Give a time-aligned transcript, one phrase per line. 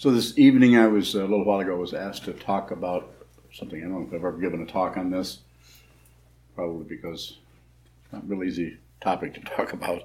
[0.00, 3.12] So this evening, I was a little while ago was asked to talk about
[3.52, 3.80] something.
[3.80, 5.40] I don't know if I've ever given a talk on this.
[6.54, 7.36] Probably because
[8.04, 10.04] it's not really easy topic to talk about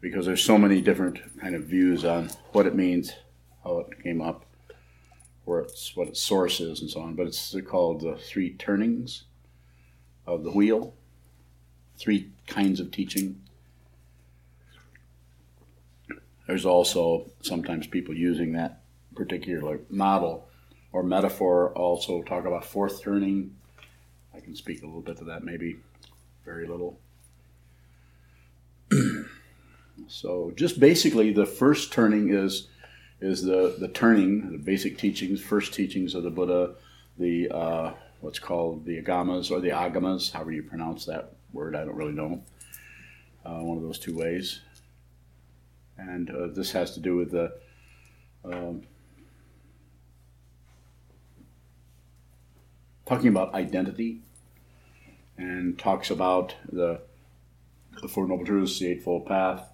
[0.00, 3.12] because there's so many different kind of views on what it means,
[3.62, 4.44] how it came up,
[5.44, 7.14] where it's what its source is, and so on.
[7.14, 9.22] But it's called the three turnings
[10.26, 10.94] of the wheel,
[11.96, 13.40] three kinds of teaching.
[16.48, 18.82] There's also sometimes people using that
[19.16, 20.48] particular model
[20.92, 23.56] or metaphor also talk about fourth turning.
[24.34, 25.76] I can speak a little bit to that, maybe
[26.44, 27.00] very little.
[30.08, 32.68] so just basically the first turning is
[33.20, 36.74] is the, the turning, the basic teachings, first teachings of the Buddha,
[37.18, 41.84] the uh, what's called the agamas or the agamas, however you pronounce that word, I
[41.84, 42.42] don't really know.
[43.44, 44.60] Uh, one of those two ways.
[45.98, 47.52] And uh, this has to do with the
[48.44, 48.82] um,
[53.06, 54.20] talking about identity
[55.38, 57.00] and talks about the,
[58.02, 59.68] the Four Noble Truths, the Eightfold Path,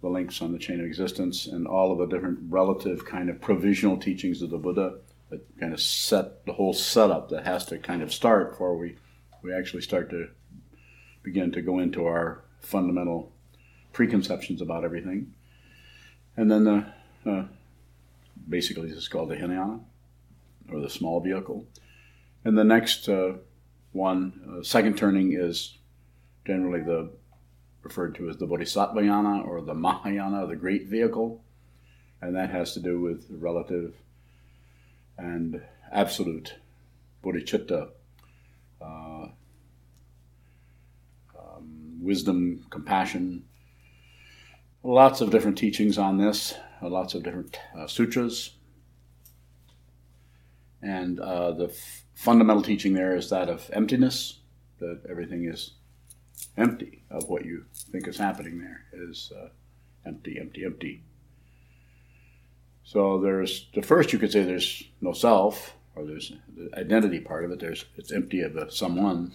[0.00, 3.40] the links on the chain of existence, and all of the different relative kind of
[3.40, 4.98] provisional teachings of the Buddha
[5.30, 8.96] that kind of set the whole setup that has to kind of start before we,
[9.42, 10.28] we actually start to
[11.22, 13.32] begin to go into our fundamental
[13.92, 15.32] preconceptions about everything.
[16.36, 16.86] And then the
[17.26, 17.44] uh,
[18.48, 19.80] basically this is called the Hinayana,
[20.70, 21.66] or the small vehicle.
[22.44, 23.34] And the next uh,
[23.92, 25.78] one, uh, second turning, is
[26.46, 27.10] generally the
[27.82, 31.42] referred to as the Bodhisattvayana or the Mahayana, the great vehicle,
[32.20, 33.94] and that has to do with relative
[35.18, 36.54] and absolute
[37.22, 37.90] bodhicitta,
[38.80, 39.26] uh,
[41.38, 43.44] um, wisdom, compassion.
[44.82, 48.50] Lots of different teachings on this, uh, lots of different uh, sutras.
[50.82, 54.38] And uh, the f- fundamental teaching there is that of emptiness,
[54.78, 55.72] that everything is
[56.56, 59.48] empty of what you think is happening there is uh,
[60.06, 61.02] empty, empty, empty.
[62.84, 67.44] So there's the first you could say there's no self, or there's the identity part
[67.44, 67.60] of it.
[67.60, 69.34] There's it's empty of someone,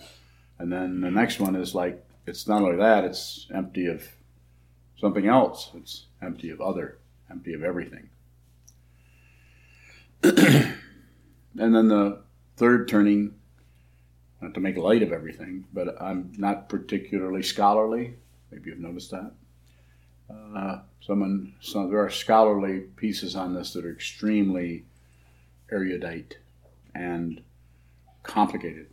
[0.59, 4.03] and then the next one is like it's not only that; it's empty of
[4.97, 5.71] something else.
[5.75, 8.09] It's empty of other, empty of everything.
[10.23, 10.75] and
[11.55, 12.21] then the
[12.59, 13.33] third turning
[14.41, 18.15] not to make light of everything, but I'm not particularly scholarly.
[18.51, 19.31] Maybe you've noticed that.
[20.29, 24.85] Uh, someone, some, there are scholarly pieces on this that are extremely
[25.71, 26.37] erudite
[26.93, 27.41] and
[28.23, 28.87] complicated.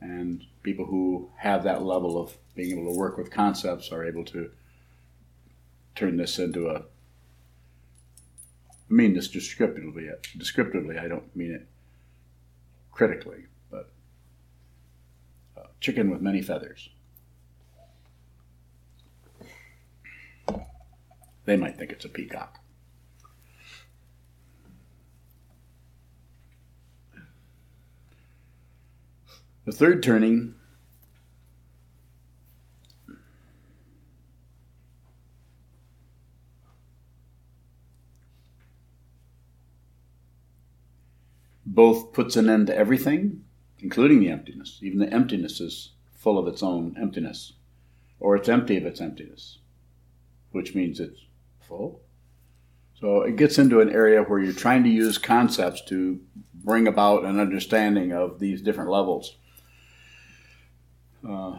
[0.00, 4.24] And people who have that level of being able to work with concepts are able
[4.26, 4.50] to
[5.94, 6.82] turn this into a.
[8.70, 10.08] I mean this descriptively.
[10.36, 11.69] Descriptively, I don't mean it
[13.00, 13.90] critically but
[15.56, 16.90] uh, chicken with many feathers.
[21.46, 22.58] They might think it's a peacock.
[29.64, 30.56] The third turning
[41.72, 43.44] both puts an end to everything
[43.82, 44.78] including the emptiness.
[44.82, 47.54] Even the emptiness is full of its own emptiness,
[48.18, 49.58] or it's empty of its emptiness,
[50.52, 51.20] which means it's
[51.60, 52.00] full.
[53.00, 56.20] So it gets into an area where you're trying to use concepts to
[56.54, 59.36] bring about an understanding of these different levels.
[61.26, 61.58] Uh,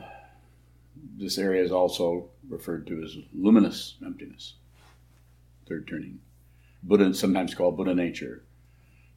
[1.17, 4.55] this area is also referred to as luminous emptiness,
[5.67, 6.19] third turning.
[6.83, 8.43] Buddha, sometimes called Buddha nature.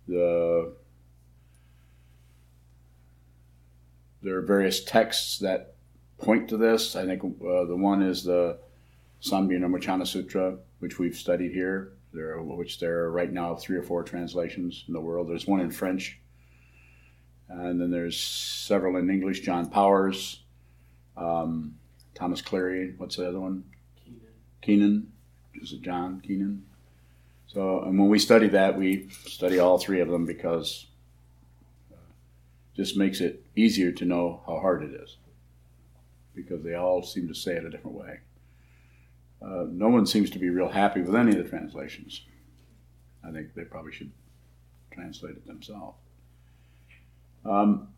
[0.06, 0.74] The
[4.24, 5.74] there are various texts that
[6.18, 6.96] point to this.
[6.96, 8.58] I think uh, the one is the
[9.22, 11.92] Samgya Sutra, which we've studied here.
[12.12, 15.28] There, which there are right now three or four translations in the world.
[15.28, 16.20] There's one in French,
[17.48, 19.40] and then there's several in English.
[19.40, 20.42] John Powers,
[21.16, 21.74] um,
[22.14, 22.94] Thomas Cleary.
[22.96, 23.64] What's the other one?
[24.04, 24.20] Keenan.
[24.62, 25.12] Keenan.
[25.60, 26.64] Is it John Keenan?
[27.48, 30.86] So, and when we study that, we study all three of them because
[32.76, 35.16] just makes it easier to know how hard it is
[36.34, 38.20] because they all seem to say it a different way.
[39.40, 42.22] Uh, no one seems to be real happy with any of the translations.
[43.26, 44.10] I think they probably should
[44.90, 45.98] translate it themselves.
[47.44, 47.88] Um,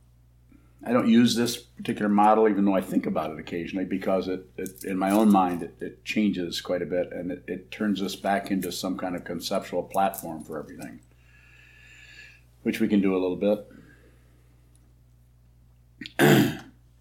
[0.84, 4.46] I don't use this particular model, even though I think about it occasionally, because it,
[4.56, 8.02] it in my own mind it, it changes quite a bit, and it, it, turns
[8.02, 11.00] us back into some kind of conceptual platform for everything,
[12.62, 13.66] which we can do a little bit.
[16.18, 16.52] uh,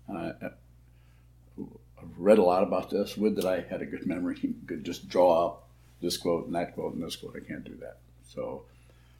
[0.07, 0.49] I've
[2.17, 3.17] read a lot about this.
[3.17, 4.35] Would that I had a good memory,
[4.67, 5.67] could just draw up
[6.01, 7.35] this quote and that quote and this quote.
[7.35, 7.97] I can't do that.
[8.27, 8.63] So,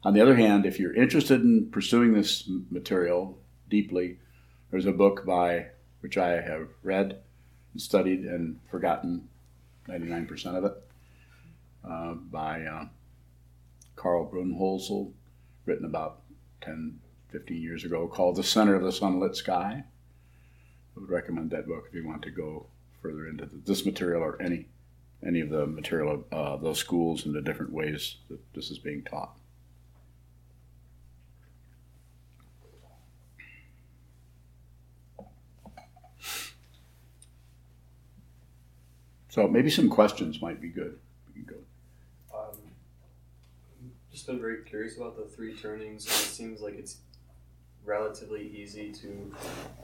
[0.04, 3.38] on the other hand, if you're interested in pursuing this material
[3.68, 4.18] deeply
[4.70, 5.66] there's a book by
[6.00, 7.20] which I have read
[7.72, 9.28] and studied and forgotten
[9.88, 10.72] 99% of it
[11.88, 12.86] uh, by uh,
[13.94, 15.12] Karl Brunnhölzl,
[15.64, 16.22] written about
[16.62, 16.98] 10,
[17.30, 19.84] 15 years ago, called The Center of the Sunlit Sky.
[20.96, 22.66] I would recommend that book if you want to go
[23.02, 24.66] further into this material or any
[25.22, 28.78] any of the material of uh, those schools and the different ways that this is
[28.78, 29.36] being taught.
[39.36, 40.98] So maybe some questions might be good.
[41.46, 41.56] Go.
[42.34, 42.56] Um,
[44.10, 46.96] just been very curious about the three turnings, and it seems like it's
[47.86, 49.34] relatively easy to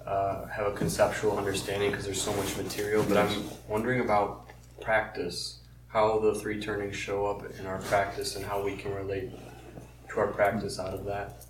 [0.07, 3.05] uh, have a conceptual understanding because there's so much material.
[3.09, 4.51] But I'm wondering about
[4.81, 9.31] practice, how the three turnings show up in our practice, and how we can relate
[10.11, 11.45] to our practice out of that.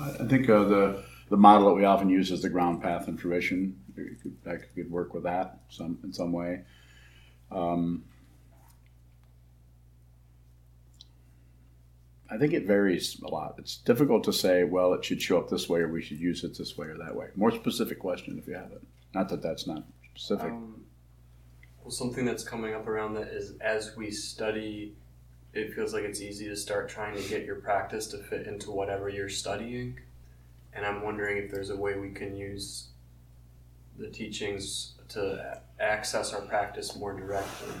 [0.00, 3.20] I think uh, the the model that we often use is the ground path and
[3.20, 3.78] fruition.
[4.44, 6.62] That could work with that some in some way.
[7.50, 8.04] Um,
[12.30, 13.54] I think it varies a lot.
[13.58, 16.44] It's difficult to say, well, it should show up this way or we should use
[16.44, 17.28] it this way or that way.
[17.34, 18.82] More specific question if you have it.
[19.14, 19.84] Not that that's not
[20.14, 20.50] specific.
[20.50, 20.84] Um,
[21.82, 24.94] well, something that's coming up around that is as we study,
[25.54, 28.70] it feels like it's easy to start trying to get your practice to fit into
[28.70, 29.98] whatever you're studying.
[30.74, 32.88] And I'm wondering if there's a way we can use
[33.96, 37.74] the teachings to access our practice more directly.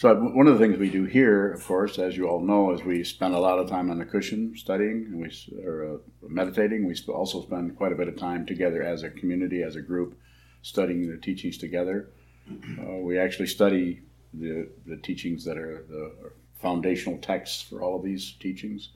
[0.00, 2.82] So one of the things we do here, of course, as you all know, is
[2.82, 6.86] we spend a lot of time on the cushion studying and we are uh, meditating.
[6.86, 10.18] We also spend quite a bit of time together as a community, as a group,
[10.62, 12.08] studying the teachings together.
[12.50, 14.00] Uh, we actually study
[14.32, 16.30] the, the teachings that are the
[16.62, 18.92] foundational texts for all of these teachings,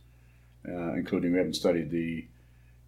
[0.66, 2.26] uh, including we haven't studied the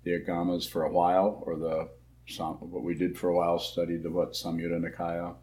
[0.04, 1.90] the agamas for a while, or the
[2.38, 5.34] what we did for a while studied the what Samyutta Nikaya,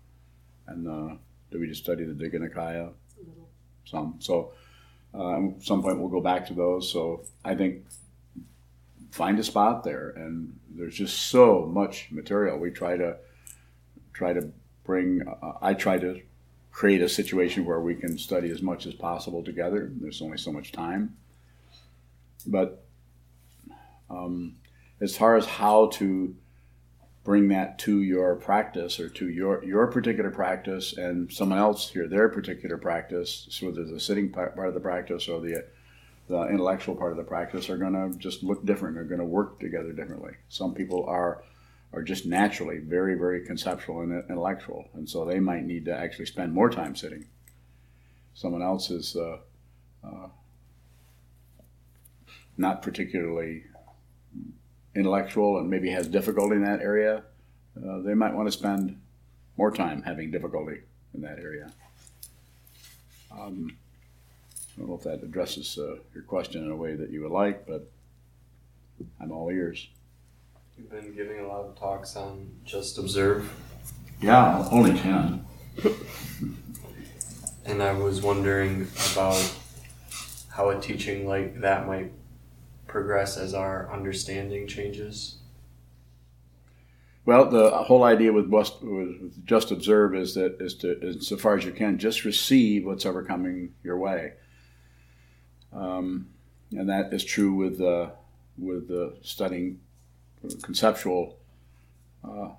[0.66, 1.16] and uh,
[1.54, 2.92] did we just study the Digha Nikaya?
[3.86, 4.16] Some.
[4.20, 4.54] So
[5.14, 6.92] uh, at some point we'll go back to those.
[6.92, 7.86] So I think
[9.12, 12.58] find a spot there, and there's just so much material.
[12.58, 13.18] We try to
[14.14, 14.50] try to
[14.84, 15.22] bring.
[15.28, 16.20] Uh, I try to
[16.72, 19.92] create a situation where we can study as much as possible together.
[20.02, 21.16] There's only so much time,
[22.48, 22.84] but
[24.10, 24.56] um,
[25.00, 26.36] as far as how to
[27.24, 32.08] bring that to your practice or to your your particular practice and someone else here
[32.08, 35.66] their particular practice so whether the sitting part, of the practice or the
[36.28, 39.26] the intellectual part of the practice are going to just look different They're going to
[39.26, 40.34] work together differently.
[40.50, 41.44] Some people are
[41.92, 46.26] are just naturally very very conceptual and intellectual and so they might need to actually
[46.26, 47.26] spend more time sitting.
[48.34, 49.38] Someone else is uh,
[50.04, 50.28] uh,
[52.58, 53.64] not particularly
[54.96, 57.24] intellectual and maybe has difficulty in that area,
[57.78, 59.00] uh, they might want to spend
[59.58, 60.82] more time having difficulty
[61.14, 61.72] in that area.
[63.32, 63.76] Um,
[64.76, 67.32] I don't know if that addresses uh, your question in a way that you would
[67.32, 67.90] like, but
[69.20, 69.88] I'm all ears.
[70.78, 73.52] You've been giving a lot of talks on just observe.
[74.22, 75.46] Yeah, only 10.
[77.66, 79.54] and I was wondering about
[80.50, 82.12] how a teaching like that might
[82.94, 85.40] progress as our understanding changes?
[87.26, 88.52] Well, the whole idea with,
[89.46, 93.06] just observe is that is to, as so far as you can, just receive what's
[93.06, 94.34] ever coming your way,
[95.74, 96.28] um,
[96.72, 98.12] and that is true with uh,
[98.58, 99.80] with the studying
[100.62, 101.38] conceptual
[102.24, 102.50] uh,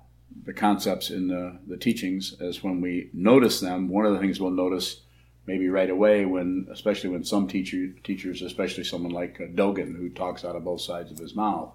[0.43, 2.35] the concepts in the, the teachings.
[2.41, 5.01] As when we notice them, one of the things we'll notice
[5.45, 10.09] maybe right away when, especially when some teacher, teachers, especially someone like uh, Dogen, who
[10.09, 11.71] talks out of both sides of his mouth,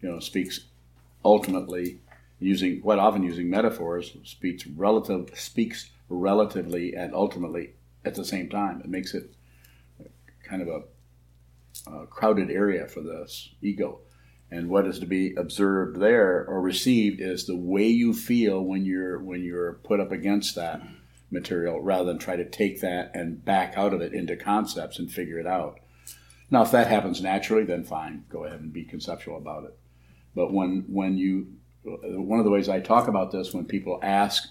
[0.00, 0.60] you know, speaks
[1.24, 1.98] ultimately
[2.38, 7.70] using quite often using metaphors, speaks relative speaks relatively and ultimately
[8.04, 8.80] at the same time.
[8.80, 9.34] It makes it
[10.44, 14.00] kind of a, a crowded area for this ego.
[14.50, 18.84] And what is to be observed there or received is the way you feel when
[18.84, 20.80] you're when you're put up against that
[21.30, 25.10] material rather than try to take that and back out of it into concepts and
[25.10, 25.80] figure it out.
[26.50, 29.76] Now, if that happens naturally, then fine, go ahead and be conceptual about it.
[30.34, 31.48] But when when you
[31.82, 34.48] one of the ways I talk about this when people ask,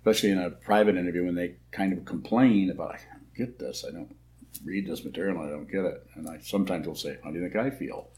[0.00, 3.84] especially in a private interview, when they kind of complain about I don't get this,
[3.86, 4.16] I don't
[4.64, 7.42] read this material, I don't get it, and I sometimes will say, "How do you
[7.42, 8.08] think I feel?"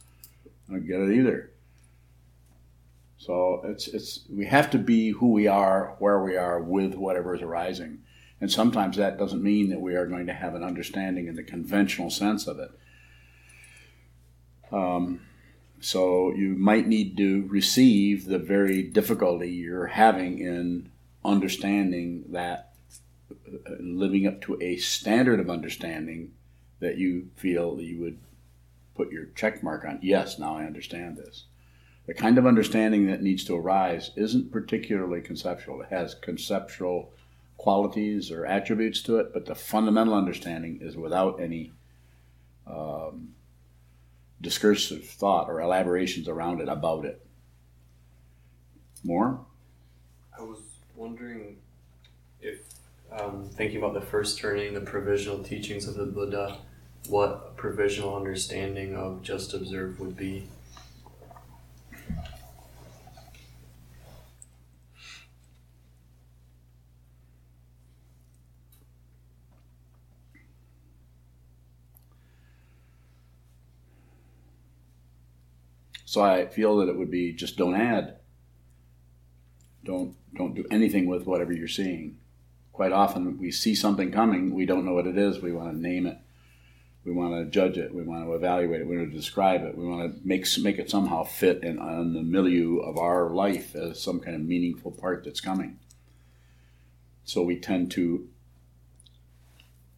[0.69, 1.51] I don't get it either.
[3.21, 7.35] So it's it's we have to be who we are, where we are, with whatever
[7.35, 7.99] is arising,
[8.41, 11.43] and sometimes that doesn't mean that we are going to have an understanding in the
[11.43, 12.71] conventional sense of it.
[14.73, 15.21] Um,
[15.81, 20.91] so you might need to receive the very difficulty you're having in
[21.23, 22.73] understanding that,
[23.31, 26.33] uh, living up to a standard of understanding
[26.79, 28.19] that you feel that you would
[28.95, 29.99] put your check mark on.
[30.01, 31.45] Yes, now I understand this
[32.11, 35.81] the kind of understanding that needs to arise isn't particularly conceptual.
[35.81, 37.13] It has conceptual
[37.57, 41.71] qualities or attributes to it, but the fundamental understanding is without any
[42.67, 43.29] um,
[44.41, 47.25] discursive thought or elaborations around it about it.
[49.05, 49.47] More?
[50.37, 50.59] I was
[50.97, 51.59] wondering
[52.41, 52.59] if,
[53.13, 56.59] um, thinking about the first turning, the provisional teachings of the Buddha,
[57.09, 60.49] what a provisional understanding of just observe would be.
[76.11, 78.17] So I feel that it would be just don't add.
[79.85, 82.19] Don't don't do anything with whatever you're seeing.
[82.73, 85.81] Quite often we see something coming, we don't know what it is, we want to
[85.81, 86.19] name it.
[87.05, 89.79] We want to judge it, we want to evaluate it, we want to describe it,
[89.79, 93.77] we want to make make it somehow fit in on the milieu of our life
[93.77, 95.79] as some kind of meaningful part that's coming.
[97.23, 98.29] So we tend to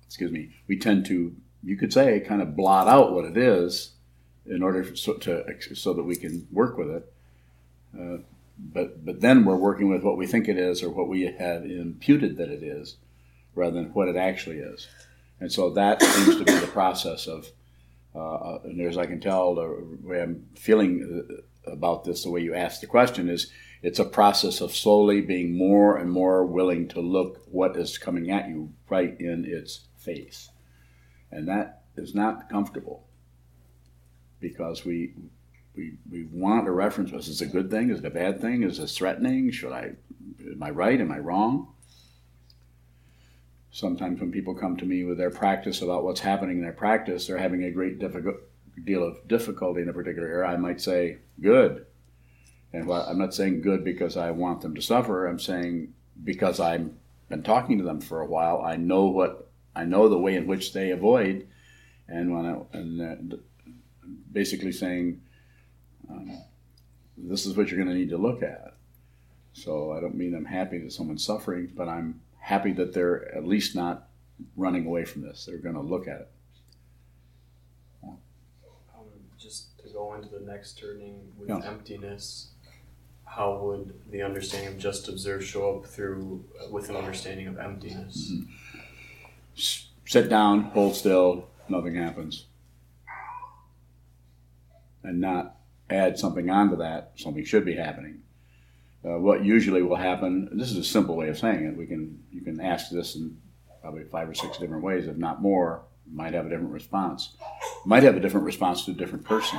[0.06, 3.92] excuse me, we tend to you could say kind of blot out what it is
[4.46, 5.44] in order so, to,
[5.74, 7.12] so that we can work with it.
[7.98, 8.18] Uh,
[8.58, 11.64] but but then we're working with what we think it is or what we have
[11.64, 12.96] imputed that it is,
[13.54, 14.88] rather than what it actually is.
[15.40, 17.48] And so that seems to be the process of.
[18.14, 21.24] Uh, and as I can tell, the way I'm feeling
[21.66, 23.50] uh, about this, the way you asked the question is,
[23.82, 28.30] it's a process of slowly being more and more willing to look what is coming
[28.30, 30.50] at you right in its face,
[31.30, 33.06] and that is not comfortable
[34.42, 35.14] because we
[35.74, 37.12] we, we want a reference.
[37.12, 37.88] Is this a good thing?
[37.88, 38.62] Is it a bad thing?
[38.62, 39.50] Is this threatening?
[39.50, 39.92] Should I?
[40.40, 41.00] Am I right?
[41.00, 41.68] Am I wrong?
[43.70, 47.26] Sometimes when people come to me with their practice about what's happening in their practice,
[47.26, 48.36] they're having a great difficult,
[48.84, 50.50] deal of difficulty in a particular area.
[50.50, 51.86] I might say good,
[52.74, 55.26] and I'm not saying good because I want them to suffer.
[55.26, 56.90] I'm saying because I've
[57.30, 60.46] been talking to them for a while, I know what I know the way in
[60.46, 61.48] which they avoid,
[62.06, 63.40] and when I, and
[64.32, 65.20] basically saying,
[66.10, 66.30] um,
[67.16, 68.74] this is what you're going to need to look at.
[69.54, 73.46] So I don't mean I'm happy that someone's suffering, but I'm happy that they're at
[73.46, 74.08] least not
[74.56, 75.44] running away from this.
[75.46, 76.28] They're going to look at it.
[78.02, 78.16] Um,
[79.38, 81.60] just to go into the next turning with Yeah.
[81.64, 82.48] emptiness,
[83.24, 88.32] how would the understanding of just observe show up through with an understanding of emptiness?
[89.56, 92.46] S- Sit down, hold still, nothing happens.
[95.04, 95.56] And not
[95.90, 98.22] add something onto that, something should be happening.
[99.04, 102.22] Uh, what usually will happen, this is a simple way of saying it, we can,
[102.30, 103.36] you can ask this in
[103.80, 107.36] probably five or six different ways, if not more, might have a different response.
[107.84, 109.58] Might have a different response to a different person.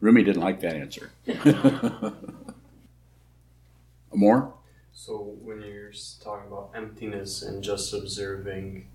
[0.00, 1.10] Rumi didn't like that answer.
[4.12, 4.52] More?
[4.92, 8.88] So when you're talking about emptiness and just observing,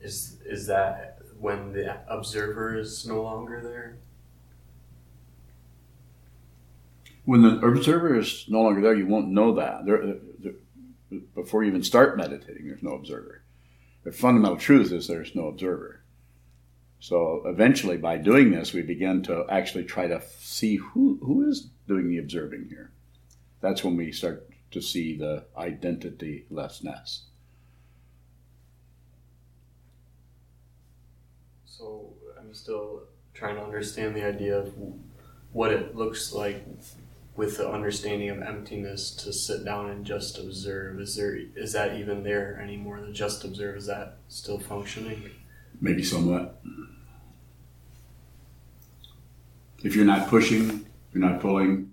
[0.00, 3.98] is is that when the observer is no longer there?
[7.24, 9.84] When the observer is no longer there, you won't know that.
[9.84, 13.42] There, uh, there, before you even start meditating, there's no observer.
[14.04, 16.02] The fundamental truth is there's no observer.
[17.00, 21.68] So eventually, by doing this, we begin to actually try to see who, who is
[21.88, 22.92] doing the observing here.
[23.60, 27.22] That's when we start to see the identitylessness.
[31.76, 33.02] So I'm still
[33.34, 34.72] trying to understand the idea of
[35.52, 36.64] what it looks like
[37.36, 40.98] with the understanding of emptiness to sit down and just observe.
[41.00, 43.02] Is there is that even there anymore?
[43.02, 45.30] The just observe is that still functioning?
[45.78, 46.62] Maybe somewhat.
[49.84, 51.92] If you're not pushing, you're not pulling,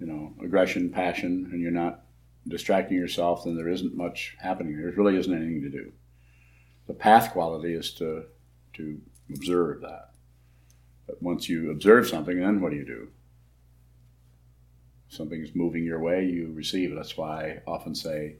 [0.00, 2.02] you know, aggression, passion, and you're not
[2.48, 4.76] distracting yourself, then there isn't much happening.
[4.76, 5.92] There really isn't anything to do.
[6.88, 8.24] the path quality is to
[8.74, 9.00] to
[9.32, 10.10] observe that.
[11.06, 13.08] But once you observe something, then what do you do?
[15.08, 16.94] Something's moving your way, you receive.
[16.94, 18.36] That's why I often say,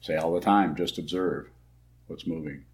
[0.00, 1.48] say all the time, just observe
[2.08, 2.64] what's moving.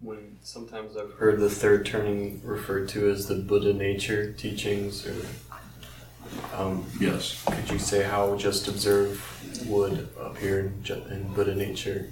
[0.00, 5.14] When sometimes I've heard the third turning referred to as the Buddha nature teachings, or
[6.54, 12.08] um, yes, could you say how just observe would appear in, in Buddha nature?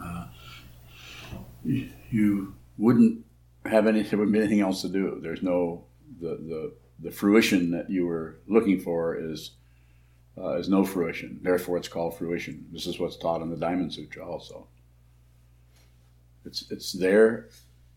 [0.00, 0.26] Uh,
[1.66, 3.24] you wouldn't
[3.64, 5.18] have anything, anything else to do.
[5.20, 5.84] There's no
[6.20, 9.52] the the the fruition that you were looking for is
[10.38, 11.40] uh, is no fruition.
[11.42, 12.66] Therefore, it's called fruition.
[12.72, 14.66] This is what's taught in the Diamond Sutra also.
[16.44, 17.48] It's it's there,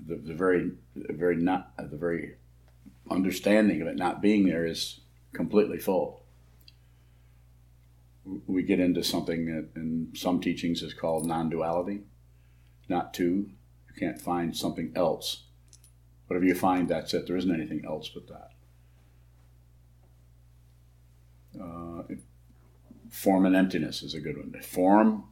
[0.06, 2.36] the, the very the very not the very
[3.12, 5.00] understanding of it not being there is
[5.34, 6.24] completely full.
[8.46, 12.02] We get into something that in some teachings is called non-duality,
[12.88, 13.50] not two.
[14.00, 15.44] Can't find something else.
[16.28, 17.28] Whatever you find, that's it.
[17.28, 18.52] There isn't anything else but that.
[21.62, 22.04] Uh,
[23.10, 24.54] form and emptiness is a good one.
[24.62, 25.26] Form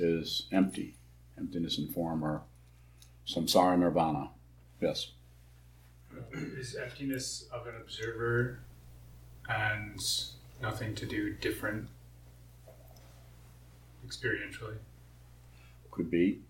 [0.00, 0.96] is empty.
[1.38, 2.42] Emptiness and form are
[3.24, 4.30] samsara nirvana.
[4.80, 5.12] Yes.
[6.32, 8.64] Is emptiness of an observer
[9.48, 10.02] and
[10.60, 11.88] nothing to do different
[14.04, 14.78] experientially?
[15.92, 16.40] Could be.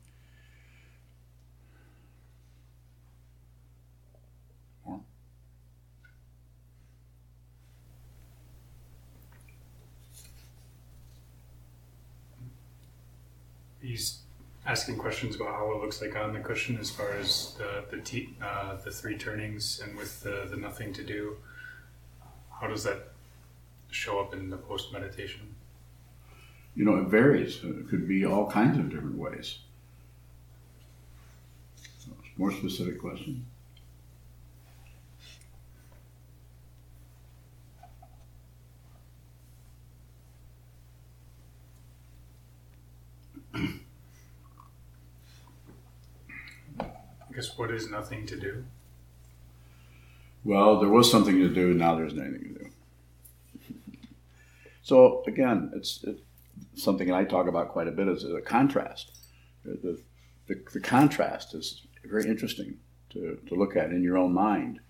[13.82, 14.18] He's
[14.64, 18.28] asking questions about how it looks like on the cushion as far as the the,
[18.40, 21.36] uh, the three turnings and with the, the nothing to do.
[22.60, 23.08] How does that
[23.90, 25.54] show up in the post meditation?
[26.76, 27.60] You know, it varies.
[27.62, 29.58] It could be all kinds of different ways.
[32.38, 33.44] More specific question.
[47.34, 48.64] Guess what is nothing to do?
[50.44, 51.72] Well, there was something to do.
[51.72, 52.70] Now there's nothing to do.
[54.82, 56.20] so again, it's, it's,
[56.74, 59.12] something I talk about quite a bit is a contrast.
[59.64, 59.98] The,
[60.46, 62.78] the, the, contrast is very interesting
[63.10, 64.80] to, to look at in your own mind.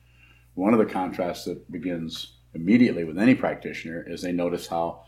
[0.54, 5.04] One of the contrasts that begins immediately with any practitioner is they notice how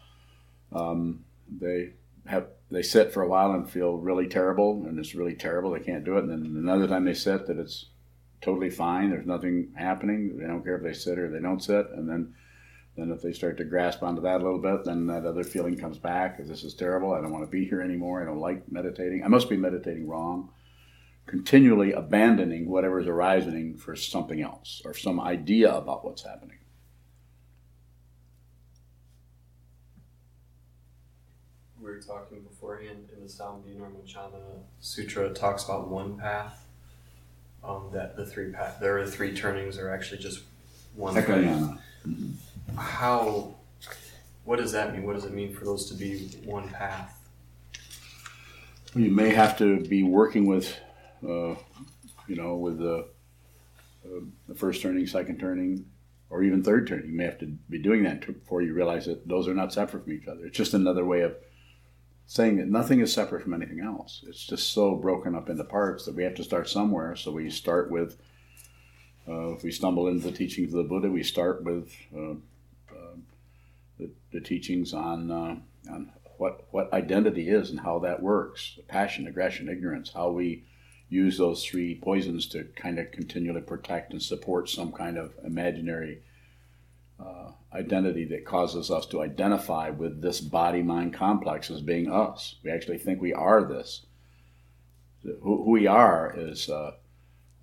[0.72, 1.24] um,
[1.60, 1.90] they
[2.26, 5.70] have they sit for a while and feel really terrible, and it's really terrible.
[5.72, 6.24] They can't do it.
[6.24, 7.86] And then another time they sit, that it's
[8.40, 9.10] totally fine.
[9.10, 10.38] There's nothing happening.
[10.38, 11.86] They don't care if they sit or they don't sit.
[11.90, 12.34] And then,
[12.96, 15.76] then if they start to grasp onto that a little bit, then that other feeling
[15.76, 16.38] comes back.
[16.38, 17.12] This is terrible.
[17.12, 18.22] I don't want to be here anymore.
[18.22, 19.22] I don't like meditating.
[19.24, 20.50] I must be meditating wrong.
[21.26, 26.58] Continually abandoning whatever is arising for something else or some idea about what's happening.
[31.84, 36.60] We were talking beforehand in the Samdhinirmochana Sutra, talks about one path.
[37.62, 40.42] Um, that the three path, there are three turnings are actually just
[40.94, 41.14] one.
[41.14, 41.78] Ekayana.
[42.76, 43.54] How?
[44.44, 45.04] What does that mean?
[45.04, 47.26] What does it mean for those to be one path?
[48.94, 50.78] You may have to be working with,
[51.26, 51.54] uh,
[52.28, 53.08] you know, with the,
[54.04, 55.86] uh, the first turning, second turning,
[56.28, 57.06] or even third turning.
[57.06, 60.04] You may have to be doing that before you realize that those are not separate
[60.04, 60.44] from each other.
[60.44, 61.34] It's just another way of
[62.26, 64.24] saying that nothing is separate from anything else.
[64.26, 67.16] It's just so broken up into parts that we have to start somewhere.
[67.16, 68.16] So we start with,
[69.28, 72.32] uh, if we stumble into the teachings of the Buddha, we start with uh,
[72.90, 73.16] uh,
[73.98, 75.56] the, the, teachings on uh,
[75.92, 80.12] on what what identity is and how that works: passion, aggression, ignorance.
[80.12, 80.64] How we
[81.08, 86.22] use those three poisons to kind of continually protect and support some kind of imaginary
[87.20, 92.56] uh, identity that causes us to identify with this body mind complex as being us.
[92.62, 94.06] We actually think we are this.
[95.22, 96.92] Who, who we are is, uh,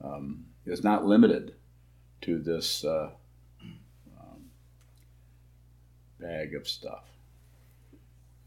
[0.04, 1.56] um, is not limited
[2.22, 3.12] to this uh,
[4.20, 4.50] um,
[6.20, 7.04] bag of stuff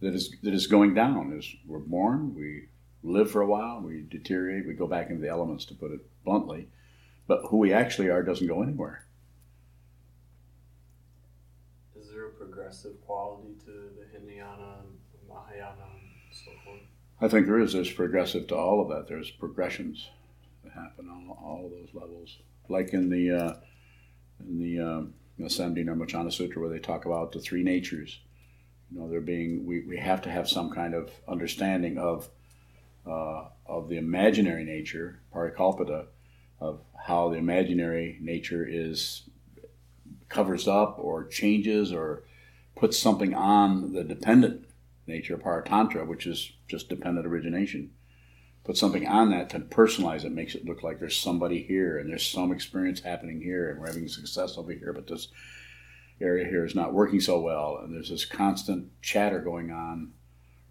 [0.04, 1.36] that is, that is going down.
[1.36, 2.66] As we're born, we
[3.02, 6.00] live for a while, we deteriorate, we go back into the elements, to put it
[6.24, 6.68] bluntly.
[7.26, 9.06] But who we actually are doesn't go anywhere.
[12.64, 16.00] Progressive quality to the Hinayana and Mahayana and
[16.32, 16.80] so forth?
[17.20, 17.74] I think there is.
[17.74, 19.06] There's progressive to all of that.
[19.06, 20.08] There's progressions
[20.62, 22.38] that happen on all of those levels.
[22.70, 23.54] Like in the uh,
[24.40, 25.00] in the uh,
[25.36, 28.20] you Samdhinirmochana Sutra, where they talk about the three natures.
[28.90, 32.30] You know, there being we, we have to have some kind of understanding of
[33.06, 36.06] uh, of the imaginary nature, parikalpita,
[36.60, 39.24] of how the imaginary nature is
[40.30, 42.24] covers up or changes or
[42.76, 44.66] puts something on the dependent
[45.06, 47.90] nature of paratantra, which is just dependent origination.
[48.64, 52.08] Put something on that to personalize it, makes it look like there's somebody here and
[52.08, 55.28] there's some experience happening here and we're having success over here, but this
[56.20, 57.78] area here is not working so well.
[57.82, 60.12] And there's this constant chatter going on,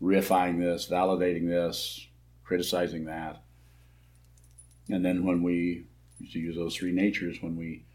[0.02, 2.08] reifying this, validating this,
[2.44, 3.44] criticizing that.
[4.90, 5.86] And then when we
[6.20, 7.86] used to use those three natures, when we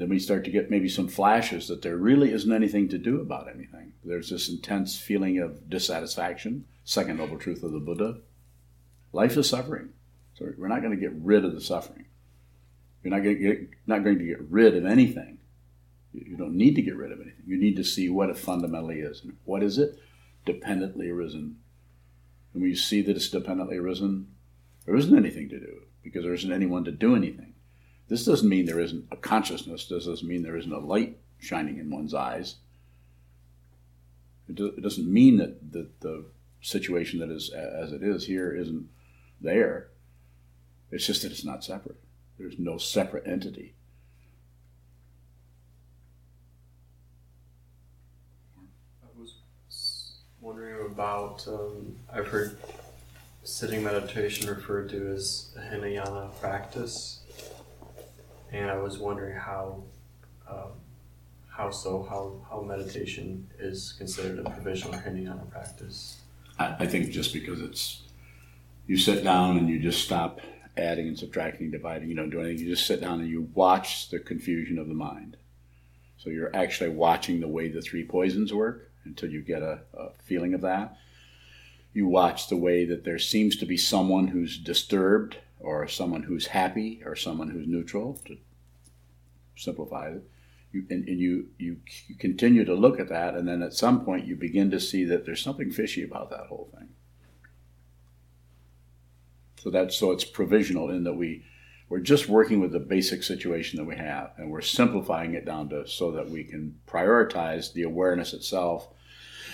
[0.00, 3.20] then we start to get maybe some flashes that there really isn't anything to do
[3.20, 3.92] about anything.
[4.04, 8.18] There's this intense feeling of dissatisfaction, second noble truth of the Buddha.
[9.12, 9.90] Life is suffering.
[10.34, 12.06] So we're not going to get rid of the suffering.
[13.02, 15.38] You're not going to get, not going to get rid of anything.
[16.12, 17.44] You don't need to get rid of anything.
[17.46, 19.22] You need to see what it fundamentally is.
[19.22, 19.98] And what is it?
[20.46, 21.58] Dependently arisen.
[22.52, 24.28] And when you see that it's dependently arisen,
[24.86, 27.49] there isn't anything to do because there isn't anyone to do anything.
[28.10, 29.86] This doesn't mean there isn't a consciousness.
[29.86, 32.56] This doesn't mean there isn't a light shining in one's eyes.
[34.48, 36.26] It, do, it doesn't mean that, that the
[36.60, 38.88] situation that is as it is here isn't
[39.40, 39.90] there.
[40.90, 42.00] It's just that it's not separate.
[42.36, 43.74] There's no separate entity.
[49.04, 49.34] I was
[50.40, 52.58] wondering about, um, I've heard
[53.44, 57.19] sitting meditation referred to as a Hinayana practice,
[58.52, 59.82] and I was wondering how,
[60.48, 60.72] um,
[61.48, 66.20] how so, how, how meditation is considered a provisional Hinayana practice.
[66.58, 68.02] I, I think just because it's
[68.86, 70.40] you sit down and you just stop
[70.76, 72.58] adding and subtracting, dividing, you don't do anything.
[72.66, 75.36] You just sit down and you watch the confusion of the mind.
[76.16, 80.10] So you're actually watching the way the three poisons work until you get a, a
[80.24, 80.96] feeling of that.
[81.92, 86.48] You watch the way that there seems to be someone who's disturbed, or someone who's
[86.48, 88.36] happy, or someone who's neutral, to
[89.56, 90.22] simplify it.
[90.72, 94.04] You, and, and you, you, you continue to look at that, and then at some
[94.04, 96.90] point you begin to see that there's something fishy about that whole thing.
[99.62, 101.44] So that's so it's provisional in that we
[101.90, 105.68] we're just working with the basic situation that we have, and we're simplifying it down
[105.70, 108.88] to so that we can prioritize the awareness itself.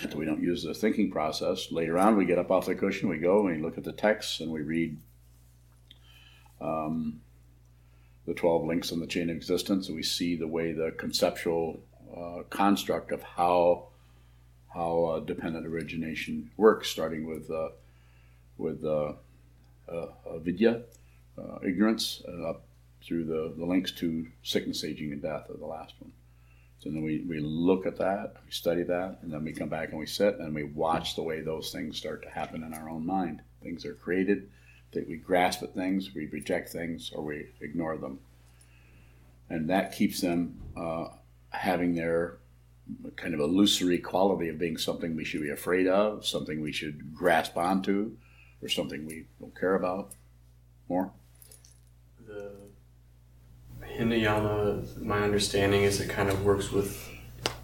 [0.09, 1.71] So we don't use the thinking process.
[1.71, 3.91] Later on, we get up off the cushion, we go and we look at the
[3.91, 4.99] texts, and we read
[6.61, 7.21] um,
[8.25, 11.79] the 12 links in the chain of existence, we see the way the conceptual
[12.15, 13.87] uh, construct of how
[14.73, 17.69] how uh, dependent origination works, starting with uh,
[18.57, 19.13] with uh,
[19.87, 20.81] uh, vidya,
[21.37, 22.63] uh, ignorance, up
[23.03, 26.11] through the, the links to sickness, aging, and death of the last one.
[26.79, 29.89] So then we, we look at that, we study that, and then we come back
[29.89, 32.89] and we sit and we watch the way those things start to happen in our
[32.89, 33.41] own mind.
[33.63, 34.49] Things are created,
[34.91, 38.19] that we grasp at things, we reject things, or we ignore them.
[39.49, 41.07] And that keeps them uh,
[41.49, 42.37] having their
[43.15, 47.13] kind of illusory quality of being something we should be afraid of, something we should
[47.15, 48.11] grasp onto,
[48.61, 50.11] or something we don't care about
[50.89, 51.11] more.
[52.25, 52.51] The
[53.81, 57.09] Hinayana, my understanding is it kind of works with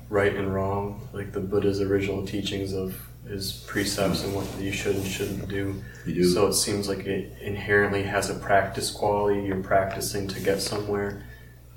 [0.10, 4.96] right and wrong, like the Buddha's original teachings of his precepts and what you should
[4.96, 5.82] and shouldn't do.
[6.06, 6.24] do.
[6.26, 9.42] So it seems like it inherently has a practice quality.
[9.44, 11.26] You're practicing to get somewhere.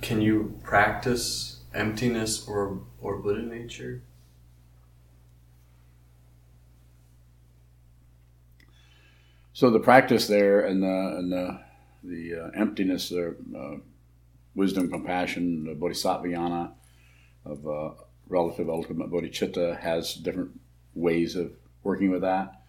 [0.02, 4.02] Can you practice emptiness or or Buddha nature?
[9.52, 11.60] So the practice there and the and the
[12.02, 13.76] the uh, emptiness, the uh,
[14.54, 16.72] wisdom, compassion, the bodhisattva
[17.44, 17.90] of uh,
[18.28, 20.60] relative ultimate bodhicitta has different
[20.96, 21.52] ways of
[21.84, 22.62] working with that.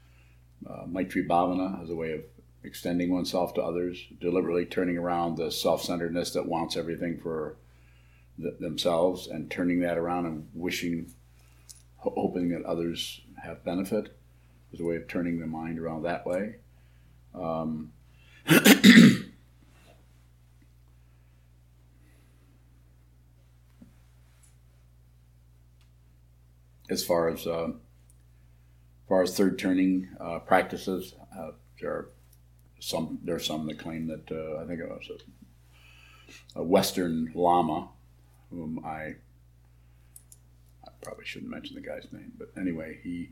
[0.67, 2.21] Uh, Maitri Bhavana has a way of
[2.63, 7.57] extending oneself to others, deliberately turning around the self-centeredness that wants everything for
[8.59, 11.11] themselves and turning that around and wishing,
[11.97, 14.15] hoping that others have benefit.
[14.71, 16.57] There's a way of turning the mind around that way.
[17.33, 17.93] Um,
[26.89, 27.69] as far as uh,
[29.07, 32.09] as far as third turning uh, practices, uh, there are
[32.79, 35.09] some there are some that claim that uh, I think it was
[36.55, 37.87] a, a, Western Lama,
[38.49, 39.15] whom I
[40.83, 43.29] I probably shouldn't mention the guy's name, but anyway, he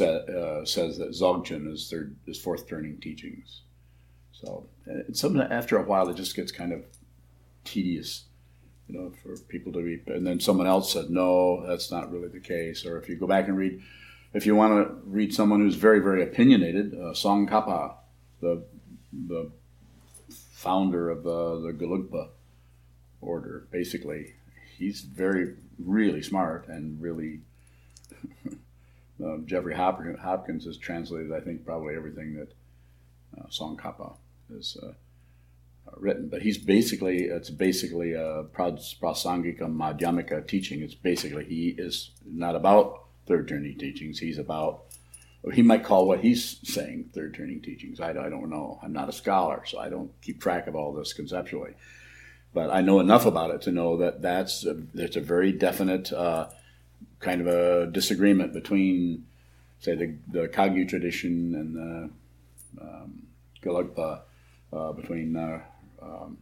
[0.00, 3.60] uh, says that Dzogchen is third is fourth turning teachings.
[4.32, 6.86] So that after a while it just gets kind of
[7.62, 8.24] tedious
[8.88, 10.08] you know, for people to read.
[10.08, 12.84] And then someone else said, no, that's not really the case.
[12.84, 13.80] Or if you go back and read,
[14.34, 17.94] if you want to read someone who's very, very opinionated, uh, Tsongkhapa
[18.40, 18.64] the
[19.12, 19.50] the
[20.28, 22.28] founder of uh, the Gelugpa
[23.20, 23.68] order.
[23.70, 24.34] Basically,
[24.76, 27.40] he's very really smart and really.
[29.24, 32.52] uh, Jeffrey Hopkins has translated, I think, probably everything that
[33.38, 34.16] uh, Tsongkhapa
[34.52, 34.92] has uh,
[35.96, 36.28] written.
[36.28, 40.82] But he's basically it's basically a prasangika madhyamika teaching.
[40.82, 44.18] It's basically he is not about third turning teachings.
[44.18, 44.82] He's about
[45.52, 48.00] he might call what he's saying third turning teachings.
[48.00, 48.78] I, I don't know.
[48.82, 51.74] I'm not a scholar, so I don't keep track of all this conceptually.
[52.54, 56.12] But I know enough about it to know that that's a, there's a very definite
[56.12, 56.48] uh,
[57.20, 59.26] kind of a disagreement between,
[59.80, 62.10] say, the, the Kagyu tradition and the
[62.80, 63.26] um,
[63.62, 64.20] Gelugpa,
[64.72, 65.60] uh, between uh,
[66.00, 66.38] um,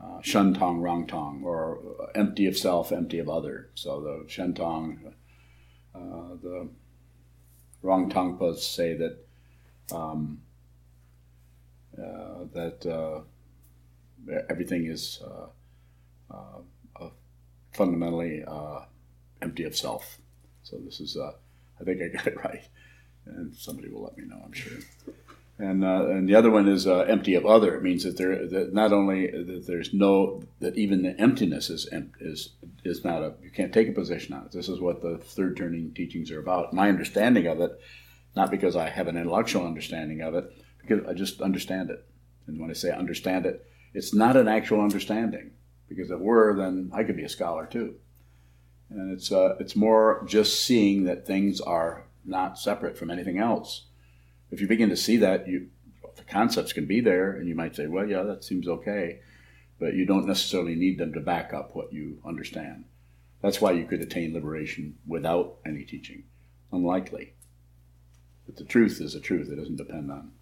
[0.00, 1.78] uh, Shentong, Rangtong, or
[2.14, 3.70] empty of self, empty of other.
[3.74, 5.14] So the Shentong,
[5.94, 6.68] uh, the
[7.82, 9.16] Rangtongpas say that
[9.94, 10.40] um,
[11.98, 13.20] uh, that uh,
[14.48, 17.08] everything is uh, uh,
[17.74, 18.44] fundamentally
[19.42, 20.18] empty of self.
[20.62, 22.66] So this is, I think I got it right,
[23.26, 24.78] and somebody will let me know, I'm sure.
[25.58, 27.76] And, uh, and the other one is uh, empty of other.
[27.76, 31.88] It means that there that not only that there's no that even the emptiness is
[32.18, 32.50] is
[32.84, 34.52] is not a you can't take a position on it.
[34.52, 36.72] This is what the third turning teachings are about.
[36.72, 37.78] My understanding of it,
[38.34, 42.04] not because I have an intellectual understanding of it, because I just understand it.
[42.46, 45.52] And when I say understand it, it's not an actual understanding.
[45.88, 47.96] Because if it were, then I could be a scholar too.
[48.88, 53.84] And it's uh, it's more just seeing that things are not separate from anything else
[54.52, 55.70] if you begin to see that, you
[56.16, 59.20] the concepts can be there, and you might say, well, yeah, that seems okay,
[59.80, 62.84] but you don't necessarily need them to back up what you understand.
[63.40, 66.24] That's why you could attain liberation without any teaching.
[66.70, 67.32] Unlikely.
[68.46, 69.50] But the truth is a truth.
[69.50, 70.32] It doesn't depend on,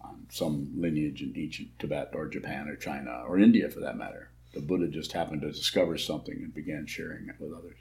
[0.00, 4.30] on some lineage in ancient Tibet or Japan or China or India for that matter.
[4.54, 7.78] The Buddha just happened to discover something and began sharing it with others.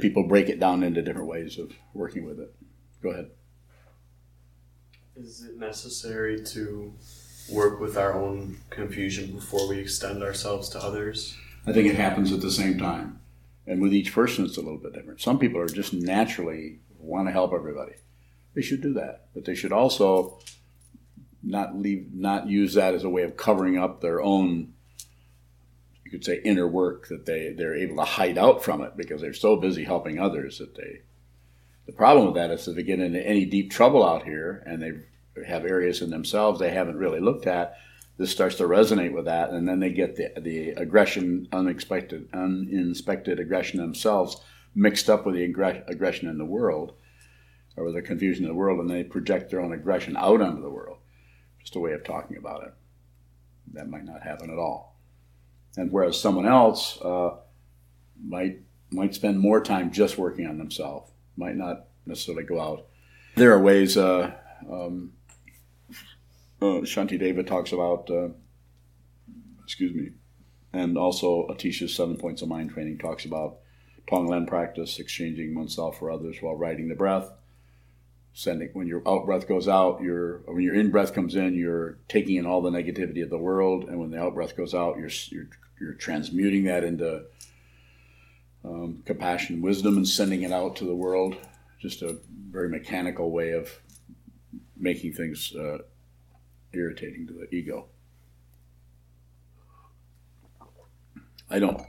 [0.00, 2.54] People break it down into different ways of working with it.
[3.02, 3.30] Go ahead.
[5.18, 6.92] Is it necessary to
[7.50, 11.34] work with our own confusion before we extend ourselves to others?
[11.66, 13.20] I think it happens at the same time.
[13.66, 15.22] And with each person, it's a little bit different.
[15.22, 17.94] Some people are just naturally want to help everybody.
[18.54, 19.28] They should do that.
[19.34, 20.38] But they should also
[21.42, 24.74] not leave, not use that as a way of covering up their own,
[26.04, 29.22] you could say, inner work that they, they're able to hide out from it because
[29.22, 31.00] they're so busy helping others that they
[31.86, 34.82] the problem with that is that they get into any deep trouble out here and
[34.82, 37.76] they have areas in themselves they haven't really looked at.
[38.18, 43.38] This starts to resonate with that, and then they get the, the aggression, unexpected, uninspected
[43.38, 44.40] aggression themselves
[44.74, 46.94] mixed up with the aggression in the world
[47.76, 50.62] or with the confusion in the world, and they project their own aggression out onto
[50.62, 50.96] the world.
[51.60, 52.72] Just a way of talking about it.
[53.74, 54.96] That might not happen at all.
[55.76, 57.36] And whereas someone else uh,
[58.22, 62.86] might might spend more time just working on themselves might not necessarily go out.
[63.34, 63.96] There are ways.
[63.96, 64.32] Uh,
[64.70, 65.12] um,
[66.60, 68.10] uh, Shantideva talks about.
[68.10, 68.28] Uh,
[69.62, 70.10] excuse me,
[70.72, 73.58] and also Atisha's seven points of mind training talks about
[74.10, 77.30] Tonglen practice, exchanging oneself for others while riding the breath.
[78.32, 81.98] Sending when your out breath goes out, your when your in breath comes in, you're
[82.06, 84.98] taking in all the negativity of the world, and when the out breath goes out,
[84.98, 85.48] you're you're,
[85.80, 87.24] you're transmuting that into
[88.66, 91.36] um, compassion, wisdom, and sending it out to the world.
[91.78, 92.18] Just a
[92.50, 93.70] very mechanical way of
[94.76, 95.78] making things uh,
[96.72, 97.86] irritating to the ego.
[101.48, 101.80] I don't,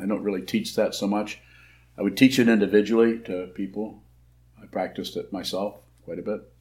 [0.00, 1.40] I don't really teach that so much.
[1.98, 4.02] I would teach it individually to people.
[4.62, 6.53] I practiced it myself quite a bit.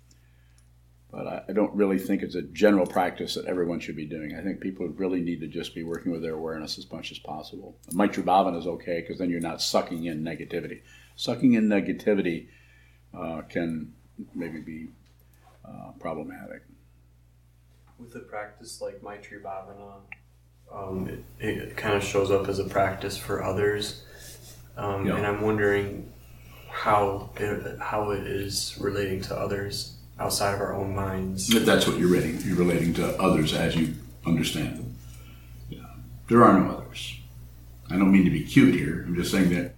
[1.13, 4.36] But I, I don't really think it's a general practice that everyone should be doing.
[4.36, 7.19] I think people really need to just be working with their awareness as much as
[7.19, 7.78] possible.
[7.93, 10.82] Maitri Bhavana is okay because then you're not sucking in negativity.
[11.15, 12.47] Sucking in negativity
[13.13, 13.93] uh, can
[14.34, 14.88] maybe be
[15.63, 16.63] uh, problematic.
[17.99, 19.97] With a practice like Maitri Bhavana,
[20.73, 24.04] um, it, it kind of shows up as a practice for others.
[24.76, 25.17] Um, yeah.
[25.17, 26.12] And I'm wondering
[26.69, 29.92] how it, how it is relating to others
[30.23, 31.53] outside of our own minds.
[31.53, 33.93] If that's what you're relating, you're relating to others as you
[34.25, 34.95] understand them.
[35.69, 35.79] Yeah.
[36.29, 37.19] There are no others.
[37.89, 39.03] I don't mean to be cute here.
[39.05, 39.75] I'm just saying that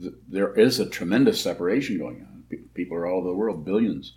[0.00, 2.44] th- there is a tremendous separation going on.
[2.72, 4.14] People are all over the world, billions.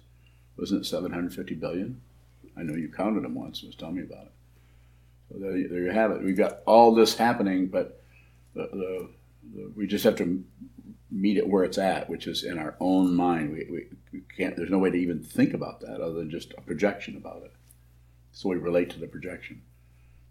[0.57, 1.99] Wasn't it 750 billion?
[2.57, 4.31] I know you counted them once and was telling me about it.
[5.29, 6.23] So there, there you have it.
[6.23, 8.01] We've got all this happening, but
[8.53, 9.09] the, the,
[9.53, 10.43] the, we just have to
[11.09, 13.51] meet it where it's at, which is in our own mind.
[13.51, 13.87] We, we
[14.41, 14.56] can't.
[14.56, 17.51] There's no way to even think about that other than just a projection about it.
[18.32, 19.62] So we relate to the projection,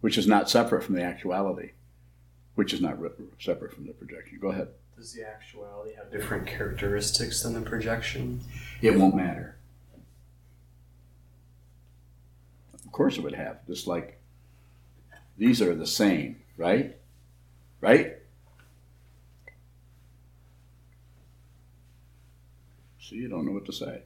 [0.01, 1.73] which is not separate from the actuality,
[2.55, 2.99] which is not
[3.39, 4.39] separate from the projection.
[4.41, 4.69] Go ahead.
[4.97, 8.41] Does the actuality have different characteristics than the projection?
[8.83, 9.57] It won't matter.
[12.75, 13.65] Of course, it would have.
[13.67, 14.21] Just like
[15.39, 16.97] these are the same, right?
[17.81, 18.17] Right?
[23.11, 24.03] See, you don't know what to say.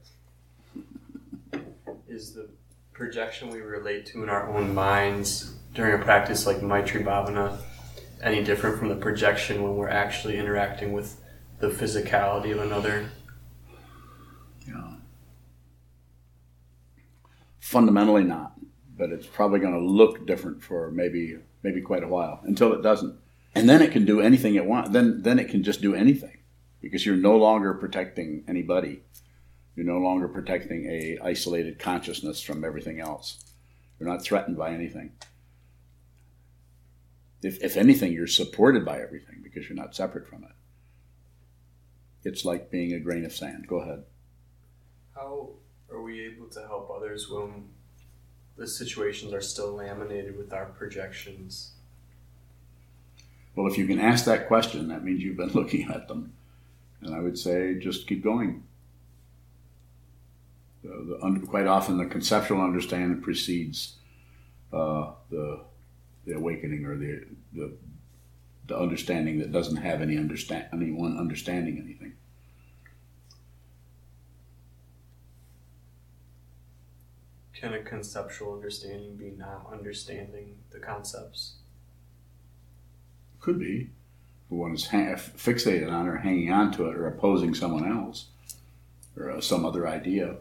[2.08, 2.48] Is the
[2.94, 7.58] projection we relate to in our own minds during a practice like Maitri Bhavana
[8.22, 11.20] any different from the projection when we're actually interacting with
[11.58, 13.10] the physicality of another?
[14.66, 14.94] Yeah.
[17.60, 18.54] Fundamentally not,
[18.96, 22.80] but it's probably going to look different for maybe maybe quite a while until it
[22.80, 23.18] doesn't,
[23.54, 24.88] and then it can do anything it wants.
[24.88, 26.38] Then then it can just do anything
[26.84, 29.00] because you're no longer protecting anybody.
[29.74, 33.42] You're no longer protecting a isolated consciousness from everything else.
[33.98, 35.12] You're not threatened by anything.
[37.42, 40.50] If, if anything, you're supported by everything because you're not separate from it.
[42.22, 43.66] It's like being a grain of sand.
[43.66, 44.04] Go ahead.
[45.14, 45.50] How
[45.90, 47.68] are we able to help others when
[48.56, 51.72] the situations are still laminated with our projections?
[53.56, 56.33] Well, if you can ask that question, that means you've been looking at them.
[57.04, 58.64] And I would say just keep going.
[60.82, 63.96] The, the, quite often, the conceptual understanding precedes
[64.72, 65.60] uh, the
[66.26, 67.76] the awakening or the, the
[68.66, 72.14] the understanding that doesn't have any understand anyone understanding anything.
[77.52, 81.56] Can a conceptual understanding be not understanding the concepts?
[83.40, 83.90] Could be.
[84.54, 88.26] One is ha- fixated on or hanging on to it or opposing someone else
[89.16, 90.36] or uh, some other idea.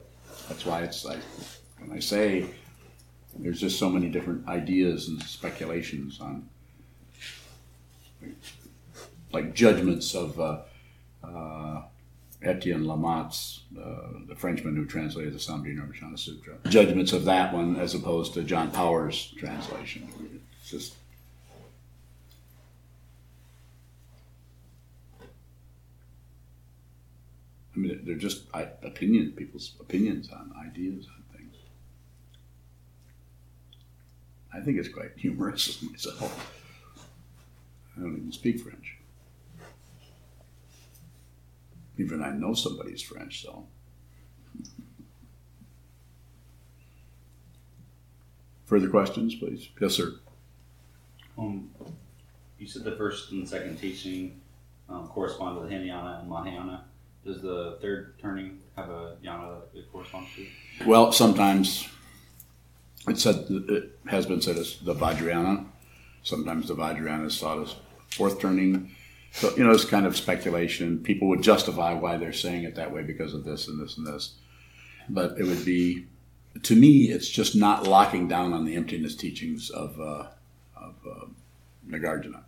[0.47, 1.19] That's why it's like
[1.79, 2.45] when I say
[3.37, 6.47] there's just so many different ideas and speculations on
[9.31, 10.61] like judgments of uh,
[11.23, 11.81] uh,
[12.43, 16.55] Etienne Lamotte's, uh, the Frenchman who translated the Samdhi Nirvana Sutra.
[16.67, 20.07] Judgments of that one as opposed to John Powers' translation.
[20.61, 20.93] It's just
[27.75, 31.55] I mean, they're just opinions, people's opinions on ideas on things.
[34.53, 36.59] I think it's quite humorous myself.
[37.97, 38.97] I don't even speak French.
[41.97, 43.65] Even I know somebody's French, so.
[48.65, 49.69] Further questions, please?
[49.79, 50.13] Yes, sir.
[51.37, 51.69] Um,
[52.57, 54.39] you said the first and second teaching
[54.89, 56.85] um, correspond with Hinayana and Mahayana.
[57.25, 60.85] Does the third turning have a yana that it corresponds to?
[60.85, 61.87] Well, sometimes
[63.07, 65.65] it said it has been said as the Vajrayana.
[66.23, 67.75] Sometimes the Vajrayana is thought as
[68.11, 68.91] fourth turning.
[69.31, 70.99] So you know, it's kind of speculation.
[70.99, 74.05] People would justify why they're saying it that way because of this and this and
[74.05, 74.35] this.
[75.09, 76.07] But it would be,
[76.61, 80.27] to me, it's just not locking down on the emptiness teachings of uh,
[80.75, 81.25] of uh,
[81.87, 82.43] Nagarjuna.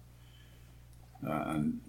[1.26, 1.80] Uh, and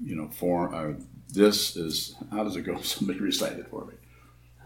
[0.00, 0.94] you know, for uh,
[1.28, 2.80] this is how does it go?
[2.82, 3.94] Somebody recite it for me.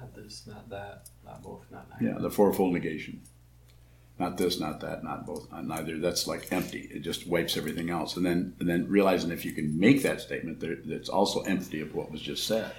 [0.01, 2.15] Not this, not that, not both, not neither.
[2.15, 3.23] Yeah, the fourfold negation.
[4.19, 5.99] Not this, not that, not both, not neither.
[5.99, 6.89] That's like empty.
[6.91, 8.17] It just wipes everything else.
[8.17, 11.95] And then, and then realizing if you can make that statement, that's also empty of
[11.95, 12.73] what was just said.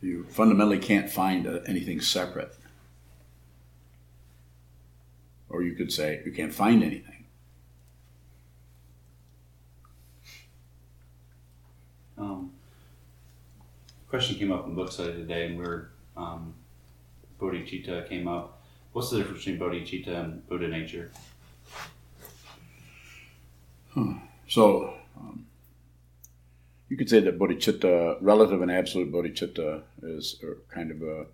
[0.00, 2.54] You fundamentally can't find uh, anything separate.
[5.48, 7.15] Or you could say you can't find anything.
[12.18, 12.52] Um,
[14.08, 15.64] question came up in book study today, and we
[16.16, 16.54] um,
[17.40, 18.62] bodhicitta came up.
[18.92, 21.10] What's the difference between bodhicitta and Buddha nature?
[23.94, 24.14] Huh.
[24.48, 25.46] So, um,
[26.88, 31.26] you could say that bodhicitta, relative and absolute bodhicitta, is kind of a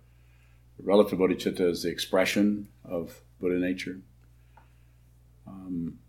[0.81, 3.99] relative bodhicitta is the expression of Buddha nature.
[5.47, 5.99] Um,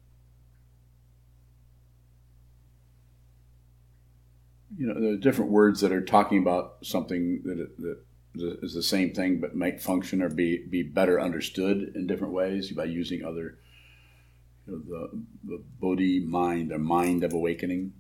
[4.76, 7.98] you know, there are different words that are talking about something that, that
[8.62, 12.72] is the same thing but might function or be, be better understood in different ways
[12.72, 13.58] by using other,
[14.66, 17.92] you know, the, the bodhi mind, the mind of awakening.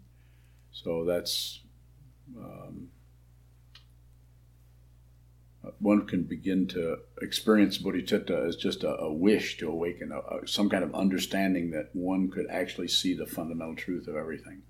[0.72, 1.60] So that's,
[2.36, 2.88] um,
[5.78, 10.48] one can begin to experience bodhicitta as just a, a wish to awaken, a, a,
[10.48, 14.62] some kind of understanding that one could actually see the fundamental truth of everything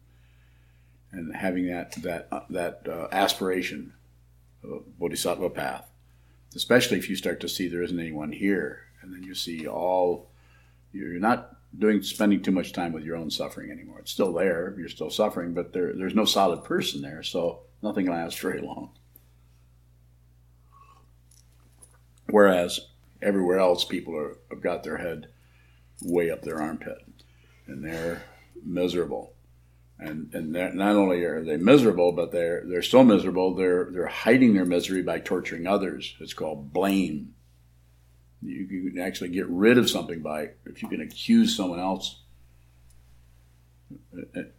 [1.14, 3.92] and having that that uh, that uh, aspiration
[4.62, 5.90] of bodhisattva path,
[6.54, 10.30] especially if you start to see there isn't anyone here, and then you see all
[10.92, 14.00] you're not doing spending too much time with your own suffering anymore.
[14.00, 18.06] It's still there, you're still suffering, but there there's no solid person there, so nothing
[18.06, 18.90] lasts very long.
[22.30, 22.80] Whereas
[23.22, 25.28] everywhere else, people are, have got their head
[26.02, 26.98] way up their armpit,
[27.66, 28.22] and they're
[28.64, 29.33] miserable.
[29.98, 34.54] And and not only are they miserable, but they're they're so miserable they're they're hiding
[34.54, 36.16] their misery by torturing others.
[36.20, 37.34] It's called blame.
[38.42, 42.20] You can actually get rid of something by if you can accuse someone else.
[44.12, 44.50] The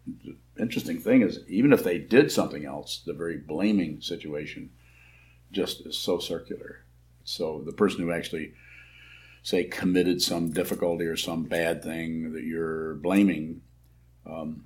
[0.60, 4.72] interesting thing is, even if they did something else, the very blaming situation
[5.52, 6.84] just is so circular.
[7.24, 8.54] So the person who actually
[9.44, 13.62] say committed some difficulty or some bad thing that you're blaming,
[14.26, 14.66] um,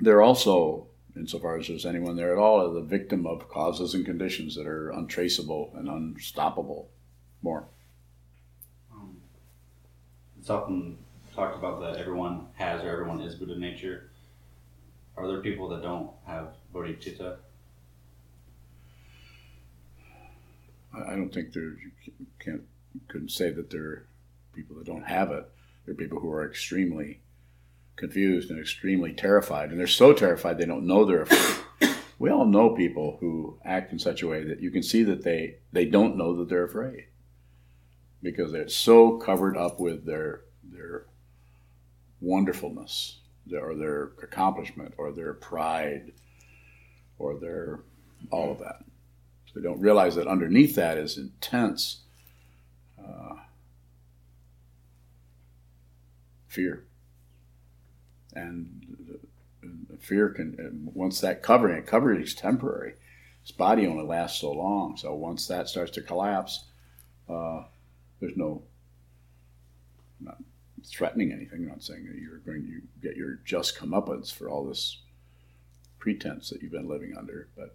[0.00, 0.86] they're also,
[1.16, 4.90] insofar as there's anyone there at all, the victim of causes and conditions that are
[4.90, 6.88] untraceable and unstoppable.
[7.42, 7.64] More.
[8.92, 9.16] Um,
[10.38, 10.98] it's often
[11.34, 14.10] talked about that everyone has or everyone is Buddha nature.
[15.16, 17.36] Are there people that don't have bodhicitta?
[20.94, 21.90] I don't think there you
[22.40, 22.62] can't
[23.08, 24.06] couldn't say that there are
[24.54, 25.48] people that don't have it.
[25.84, 27.20] There are people who are extremely
[27.98, 31.94] confused and extremely terrified, and they're so terrified they don't know they're afraid.
[32.18, 35.24] we all know people who act in such a way that you can see that
[35.24, 37.06] they they don't know that they're afraid
[38.22, 41.06] because they're so covered up with their their
[42.20, 43.20] wonderfulness
[43.52, 46.12] or their accomplishment or their pride
[47.18, 47.80] or their
[48.30, 48.84] all of that.
[49.46, 52.02] So they don't realize that underneath that is intense
[52.98, 53.36] uh,
[56.46, 56.87] fear.
[58.34, 59.18] And
[59.88, 62.94] the fear can, once that covering, it covering is temporary.
[63.42, 64.96] This body only lasts so long.
[64.96, 66.64] So once that starts to collapse,
[67.28, 67.62] uh,
[68.20, 68.62] there's no,
[70.20, 70.38] not
[70.84, 71.60] threatening anything.
[71.62, 74.98] I'm not saying that you're going to get your just comeuppance for all this
[75.98, 77.74] pretense that you've been living under, but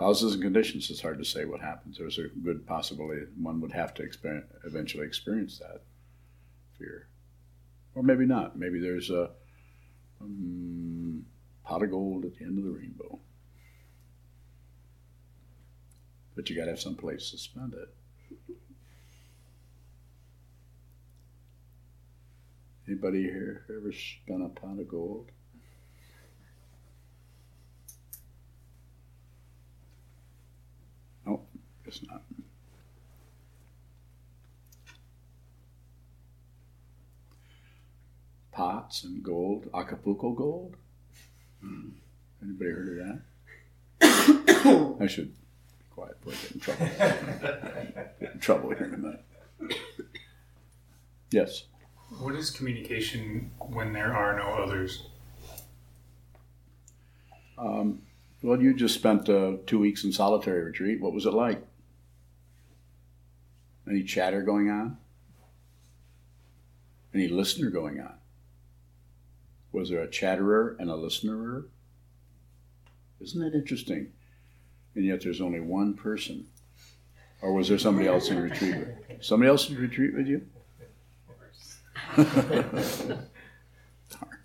[0.00, 1.98] Causes and conditions, it's hard to say what happens.
[1.98, 5.82] There's a good possibility one would have to experience, eventually experience that
[6.78, 7.08] fear.
[7.94, 8.58] Or maybe not.
[8.58, 9.30] Maybe there's a
[10.20, 11.24] um,
[11.64, 13.18] pot of gold at the end of the rainbow.
[16.36, 17.94] But you got to have some place to spend it.
[22.86, 25.30] Anybody here ever spent a pot of gold?
[31.90, 32.22] Guess not.
[38.60, 40.76] Pots and gold, Acapulco gold.
[41.62, 41.92] Hmm.
[42.42, 43.22] Anybody heard of
[44.02, 44.96] that?
[45.00, 46.86] I should be quiet before I get in trouble.
[48.20, 49.24] get in trouble here in a minute.
[51.30, 51.64] Yes.
[52.18, 55.04] What is communication when there are no others?
[57.56, 58.02] Um,
[58.42, 61.00] well, you just spent uh, two weeks in solitary retreat.
[61.00, 61.62] What was it like?
[63.88, 64.98] Any chatter going on?
[67.14, 68.16] Any listener going on?
[69.72, 71.64] Was there a chatterer and a listener?
[73.20, 74.12] Isn't that interesting?
[74.94, 76.46] And yet there's only one person.
[77.42, 78.74] Or was there somebody else in retreat?
[79.20, 80.46] Somebody else in retreat with you?
[84.10, 84.38] Darn.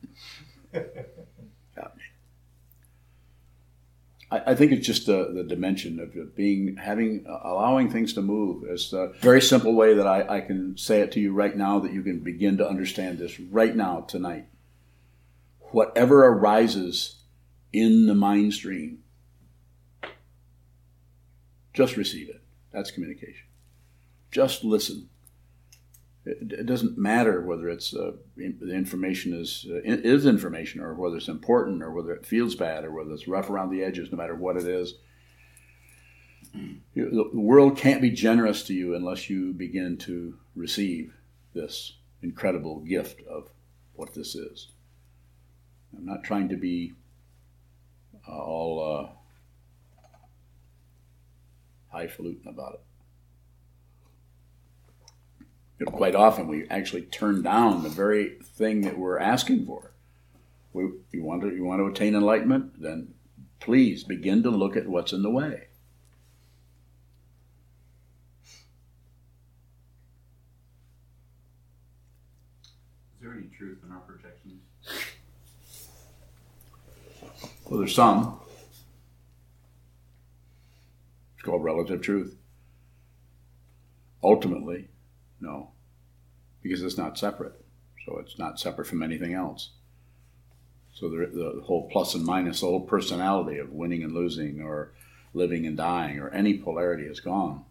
[4.31, 8.21] I, I think it's just the, the dimension of being having uh, allowing things to
[8.21, 8.63] move.
[8.67, 11.79] It's a very simple way that I, I can say it to you right now
[11.79, 14.45] that you can begin to understand this right now tonight.
[15.75, 17.17] Whatever arises
[17.73, 18.99] in the mind stream,
[21.73, 22.41] just receive it.
[22.71, 23.47] That's communication.
[24.31, 25.09] Just listen.
[26.23, 31.27] It, doesn't matter whether it's uh, the information is uh, is information or whether it's
[31.27, 34.09] important or whether it feels bad or whether it's rough around the edges.
[34.13, 34.93] No matter what it is,
[36.93, 41.13] the world can't be generous to you unless you begin to receive
[41.53, 43.49] this incredible gift of
[43.93, 44.69] what this is.
[45.97, 46.93] I'm not trying to be
[48.27, 50.07] uh, all uh,
[51.91, 52.81] highfalutin about it
[55.79, 59.91] you know, quite often we actually turn down the very thing that we're asking for.
[60.73, 62.81] We, you, want to, you want to attain enlightenment?
[62.81, 63.13] Then
[63.59, 65.67] please begin to look at what's in the way.
[72.63, 74.61] Is there any truth in our projections?
[77.65, 78.39] Well, there's some.
[81.35, 82.37] It's called relative truth.
[84.23, 84.87] Ultimately,
[85.39, 85.71] no,
[86.61, 87.53] because it's not separate.
[88.05, 89.71] So it's not separate from anything else.
[90.93, 94.93] So the, the whole plus and minus, the whole personality of winning and losing, or
[95.33, 97.65] living and dying, or any polarity is gone.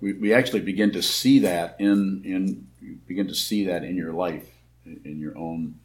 [0.00, 4.12] We, we actually begin to see that in in begin to see that in your
[4.12, 4.48] life,
[5.04, 5.78] in, your own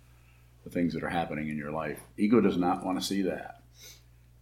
[0.63, 1.99] the things that are happening in your life.
[2.17, 3.63] Ego does not want to see that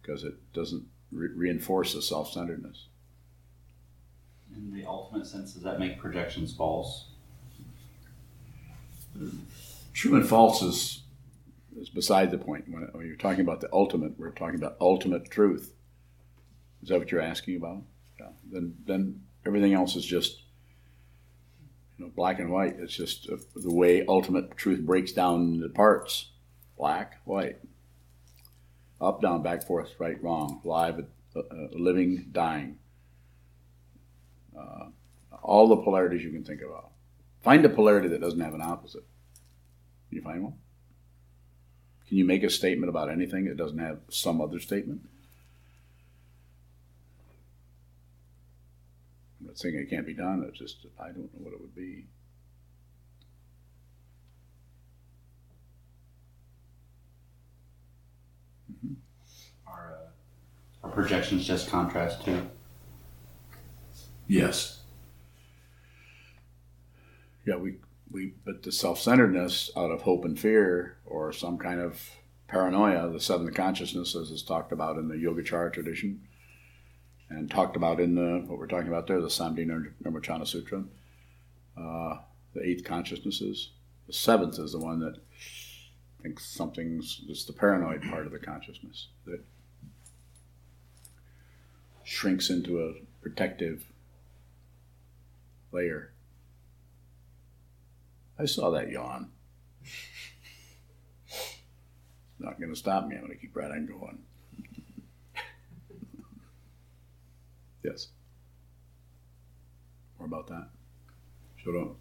[0.02, 2.86] because it doesn't re- reinforce the self-centeredness.
[4.54, 7.06] In the ultimate sense, does that make projections false?
[9.94, 11.02] True and false is,
[11.78, 12.68] is beside the point.
[12.68, 15.72] When, when you're talking about the ultimate, we're talking about ultimate truth.
[16.82, 17.82] Is that what you're asking about?
[18.18, 18.28] Yeah.
[18.50, 20.42] Then, then everything else is just
[22.00, 22.76] know, black and white.
[22.78, 26.30] It's just uh, the way ultimate truth breaks down into parts:
[26.76, 27.58] black, white,
[29.00, 32.78] up, down, back, forth, right, wrong, live, uh, uh, living, dying.
[34.56, 34.86] Uh,
[35.42, 36.90] all the polarities you can think about.
[37.42, 39.04] Find a polarity that doesn't have an opposite.
[40.08, 40.54] Can you find one?
[42.06, 45.02] Can you make a statement about anything that doesn't have some other statement?
[49.50, 50.44] Not saying it can't be done.
[50.48, 52.04] It's just I don't know what it would be.
[59.66, 59.98] Are,
[60.84, 62.46] uh, are projections just contrast too?
[64.28, 64.82] Yes.
[67.44, 67.78] Yeah, we
[68.08, 72.00] we but the self-centeredness out of hope and fear or some kind of
[72.46, 76.20] paranoia, the seventh consciousness as is talked about in the Yogacara tradition
[77.30, 79.66] and talked about in the what we're talking about there, the Samdhi
[80.02, 80.84] Nirmocana Sutra.
[81.76, 82.18] Uh,
[82.54, 83.70] the eighth consciousnesses.
[84.06, 85.16] The seventh is the one that
[86.22, 89.40] thinks something's it's the paranoid part of the consciousness that
[92.04, 93.84] shrinks into a protective
[95.72, 96.12] layer.
[98.38, 99.30] I saw that yawn.
[102.38, 103.14] Not going to stop me.
[103.14, 104.18] I'm going to keep right on going.
[107.82, 108.08] Yes.
[110.18, 110.68] More about that.
[111.56, 111.96] Shut up.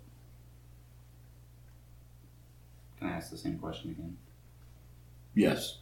[2.97, 4.17] Can I ask the same question again?
[5.33, 5.77] Yes.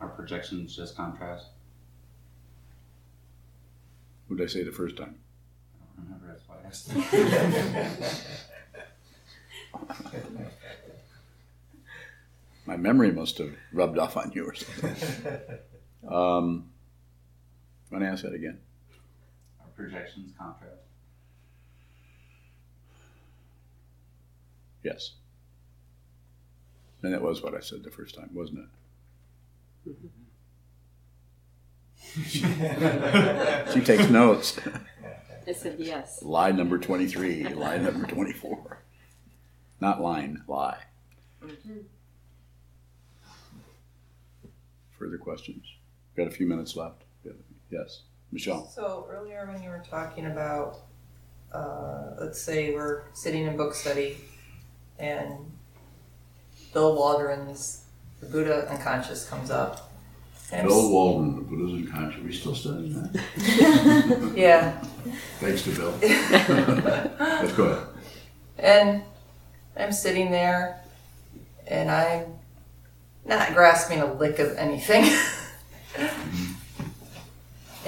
[0.00, 1.48] Are projections just contrast?
[4.28, 5.16] What did I say the first time?
[5.74, 6.28] I don't remember.
[6.28, 6.92] That's why I asked.
[12.66, 14.94] My memory must have rubbed off on you or something.
[16.08, 16.70] um,
[17.90, 18.60] want to ask that again?
[19.78, 20.72] Are projections contract?
[24.82, 25.12] Yes.
[27.02, 29.96] And that was what I said the first time, wasn't it?
[32.26, 34.58] She takes notes.
[35.46, 36.22] I said yes.
[36.22, 38.82] Lie number 23, lie number 24.
[39.80, 40.78] Not line, lie.
[41.44, 41.78] Mm-hmm.
[44.98, 45.64] Further questions?
[46.16, 47.02] Got a few minutes left.
[47.70, 48.02] Yes,
[48.32, 48.66] Michelle.
[48.68, 50.78] So earlier when you were talking about,
[51.52, 54.18] uh, let's say we're sitting in book study
[54.98, 55.32] and
[56.72, 57.84] Bill Waldron's
[58.20, 59.90] The Buddhist Unconscious comes up.
[60.50, 62.20] And Bill Waldron, the Buddha's unconscious.
[62.20, 64.32] Are we still studying that?
[64.36, 64.80] Yeah.
[65.40, 65.94] Thanks to Bill.
[66.00, 67.86] Let's go ahead.
[68.58, 69.02] And
[69.76, 70.80] I'm sitting there
[71.66, 72.38] and I'm
[73.26, 75.04] not grasping a lick of anything.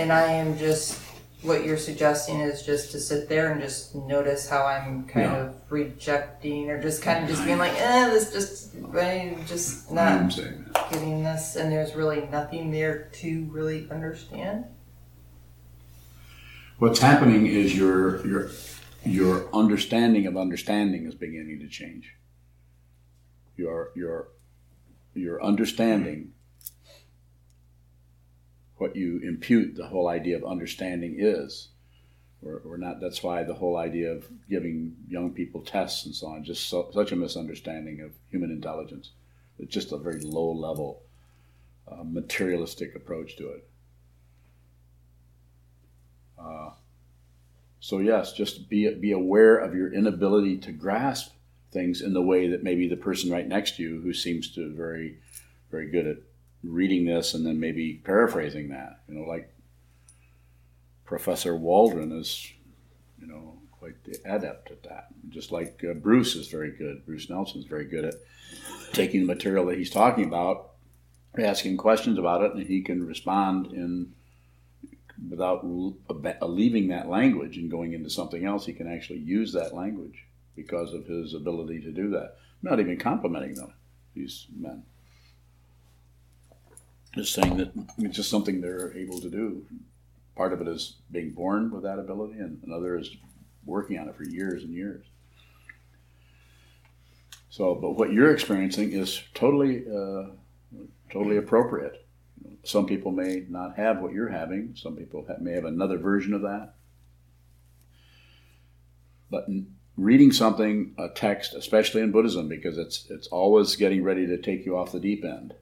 [0.01, 0.99] and I am just,
[1.43, 5.37] what you're suggesting is just to sit there and just notice how I'm kind Yeah.
[5.37, 10.13] of rejecting or just kind of just being like, eh, this just, I'm just not
[10.13, 10.91] I'm saying that.
[10.91, 11.57] getting this.
[11.57, 14.65] And there's really nothing there to really understand.
[16.79, 18.51] What's happening is your your
[19.05, 22.15] your understanding of understanding is beginning to change.
[23.57, 24.29] Your your
[25.15, 26.33] your understanding
[28.81, 31.69] what you impute the whole idea of understanding is.
[32.41, 32.99] We're, we're not.
[33.01, 36.91] That's why the whole idea of giving young people tests and so on just so,
[36.95, 39.11] such a misunderstanding of human intelligence.
[39.59, 41.03] It's just a very low level,
[41.87, 43.69] uh, materialistic approach to it.
[46.39, 46.71] Uh,
[47.81, 51.33] so yes, just be be aware of your inability to grasp
[51.71, 54.75] things in the way that maybe the person right next to you, who seems to
[54.75, 55.19] very,
[55.71, 56.17] very good at
[56.63, 59.53] reading this and then maybe paraphrasing that, you know, like
[61.05, 62.53] Professor Waldron is,
[63.19, 65.09] you know, quite the adept at that.
[65.29, 67.05] Just like uh, Bruce is very good.
[67.07, 68.15] Bruce Nelson is very good at
[68.93, 70.73] taking the material that he's talking about,
[71.39, 74.13] asking questions about it, and he can respond in
[75.29, 75.63] without
[76.43, 78.67] leaving that language and going into something else.
[78.67, 82.37] He can actually use that language because of his ability to do that.
[82.63, 83.73] I'm not even complimenting them,
[84.15, 84.83] these men.
[87.15, 89.67] Just saying that it's just something they're able to do.
[90.37, 93.17] Part of it is being born with that ability, and another is
[93.65, 95.05] working on it for years and years.
[97.51, 100.31] So, but what you're experiencing is totally, uh,
[101.13, 102.07] totally appropriate.
[102.63, 104.75] Some people may not have what you're having.
[104.77, 106.75] Some people may have another version of that.
[109.31, 109.47] But
[109.97, 114.65] reading something, a text, especially in Buddhism, because it's it's always getting ready to take
[114.65, 115.55] you off the deep end.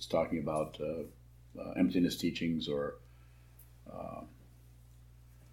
[0.00, 2.94] It's talking about uh, uh, emptiness teachings or
[3.92, 4.22] uh,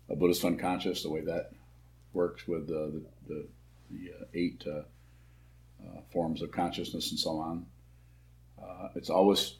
[0.10, 1.52] a Buddhist unconscious, the way that
[2.14, 3.46] works with the the,
[3.92, 4.84] the uh, eight uh,
[6.14, 7.66] forms of consciousness and so on.
[8.96, 9.56] it's always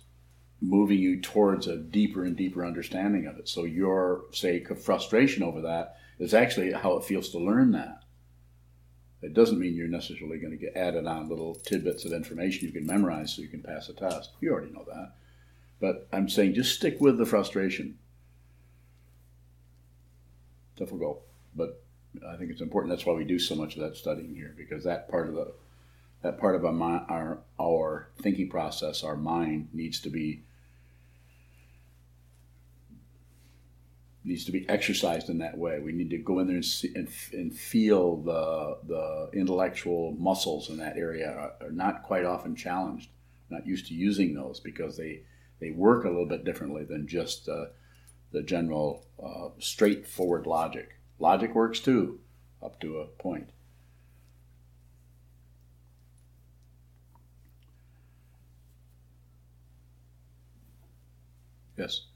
[0.62, 3.50] moving you towards a deeper and deeper understanding of it.
[3.50, 7.97] So your say frustration over that is actually how it feels to learn that.
[9.22, 12.74] It doesn't mean you're necessarily going to get added on little tidbits of information you
[12.74, 14.32] can memorize so you can pass a test.
[14.40, 15.14] You already know that.
[15.80, 17.98] But I'm saying just stick with the frustration.
[20.78, 21.20] Go.
[21.56, 21.82] But
[22.28, 22.92] I think it's important.
[22.92, 25.54] That's why we do so much of that studying here, because that part of the
[26.22, 30.42] that part of our our, our thinking process, our mind needs to be
[34.28, 35.80] needs to be exercised in that way.
[35.80, 40.70] We need to go in there and, see, and, and feel the the intellectual muscles
[40.70, 43.10] in that area are, are, not quite often challenged.
[43.50, 45.22] Not used to using those because they
[45.60, 47.68] they work a little bit differently than just uh,
[48.32, 50.96] the general uh, straightforward logic.
[51.20, 52.20] Logic works too,
[52.62, 53.50] up to a point.
[61.78, 62.07] Yes.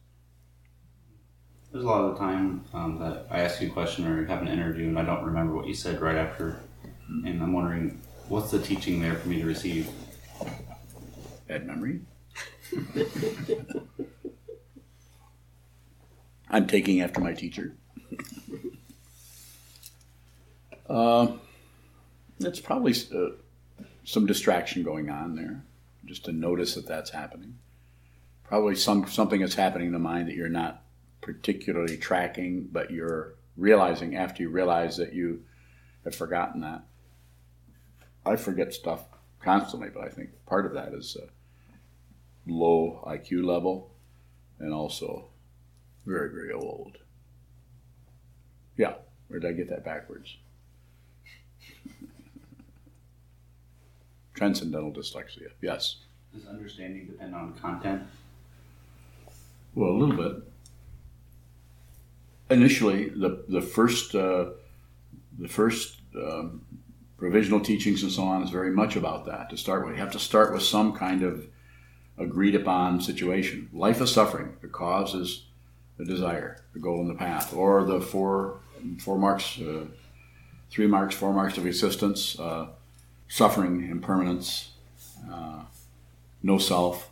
[1.71, 4.41] There's a lot of the time um, that I ask you a question or have
[4.41, 6.59] an interview and I don't remember what you said right after,
[7.07, 9.89] and I'm wondering what's the teaching there for me to receive?
[11.47, 12.01] Bad memory.
[16.49, 17.73] I'm taking after my teacher.
[20.89, 21.27] uh,
[22.41, 23.29] it's probably uh,
[24.03, 25.63] some distraction going on there,
[26.03, 27.59] just to notice that that's happening.
[28.43, 30.83] Probably some something that's happening in the mind that you're not
[31.21, 35.43] particularly tracking, but you're realizing after you realize that you
[36.03, 36.83] have forgotten that.
[38.25, 39.05] I forget stuff
[39.39, 41.27] constantly, but I think part of that is a
[42.49, 43.91] low IQ level
[44.59, 45.27] and also
[46.05, 46.97] very, very old.
[48.77, 48.95] Yeah,
[49.27, 50.37] where did I get that backwards?
[54.33, 55.97] Transcendental dyslexia, yes.
[56.33, 58.03] Does understanding depend on content?
[59.75, 60.50] Well, a little bit
[62.51, 64.45] initially the the first uh,
[65.39, 66.61] the first um,
[67.17, 69.49] provisional teachings and so on is very much about that.
[69.49, 71.47] To start with, you have to start with some kind of
[72.17, 73.69] agreed upon situation.
[73.73, 74.57] Life is suffering.
[74.61, 75.45] The cause is
[75.97, 78.59] the desire, the goal, and the path, or the four
[78.99, 79.85] four marks, uh,
[80.69, 82.67] three marks, four marks of existence: uh,
[83.27, 84.71] suffering, impermanence,
[85.31, 85.63] uh,
[86.43, 87.11] no self,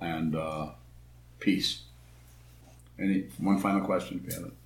[0.00, 0.70] and uh,
[1.38, 1.82] peace.
[3.00, 4.56] Any one final question, if you have it.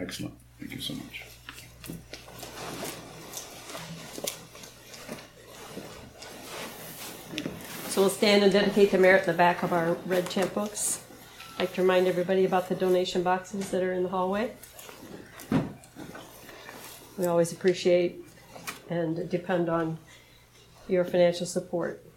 [0.00, 0.34] Excellent.
[0.60, 1.24] Thank you so much.
[7.88, 11.02] So we'll stand and dedicate the merit in the back of our red chant books.
[11.54, 14.52] I'd like to remind everybody about the donation boxes that are in the hallway.
[17.16, 18.24] We always appreciate
[18.88, 19.98] and depend on
[20.86, 22.07] your financial support.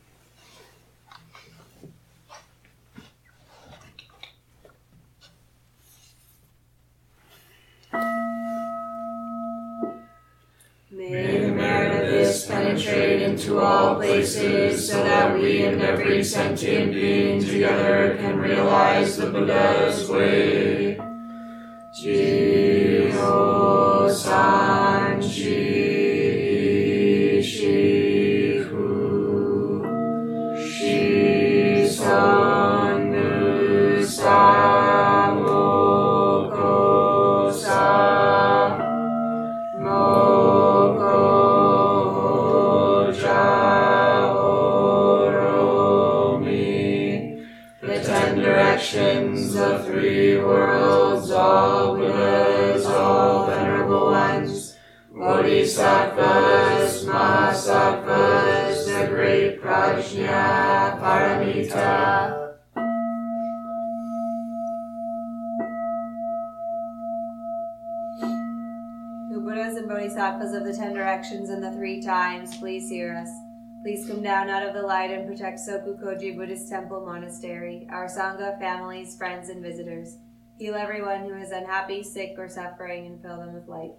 [14.33, 20.80] So that we and every sentient being together can realize the Buddha's way.
[70.61, 73.29] Of the ten directions and the three times, please hear us.
[73.81, 78.59] Please come down out of the light and protect Sokukoji Buddhist Temple Monastery, our Sangha,
[78.59, 80.17] families, friends, and visitors.
[80.59, 83.93] Heal everyone who is unhappy, sick, or suffering, and fill them with light.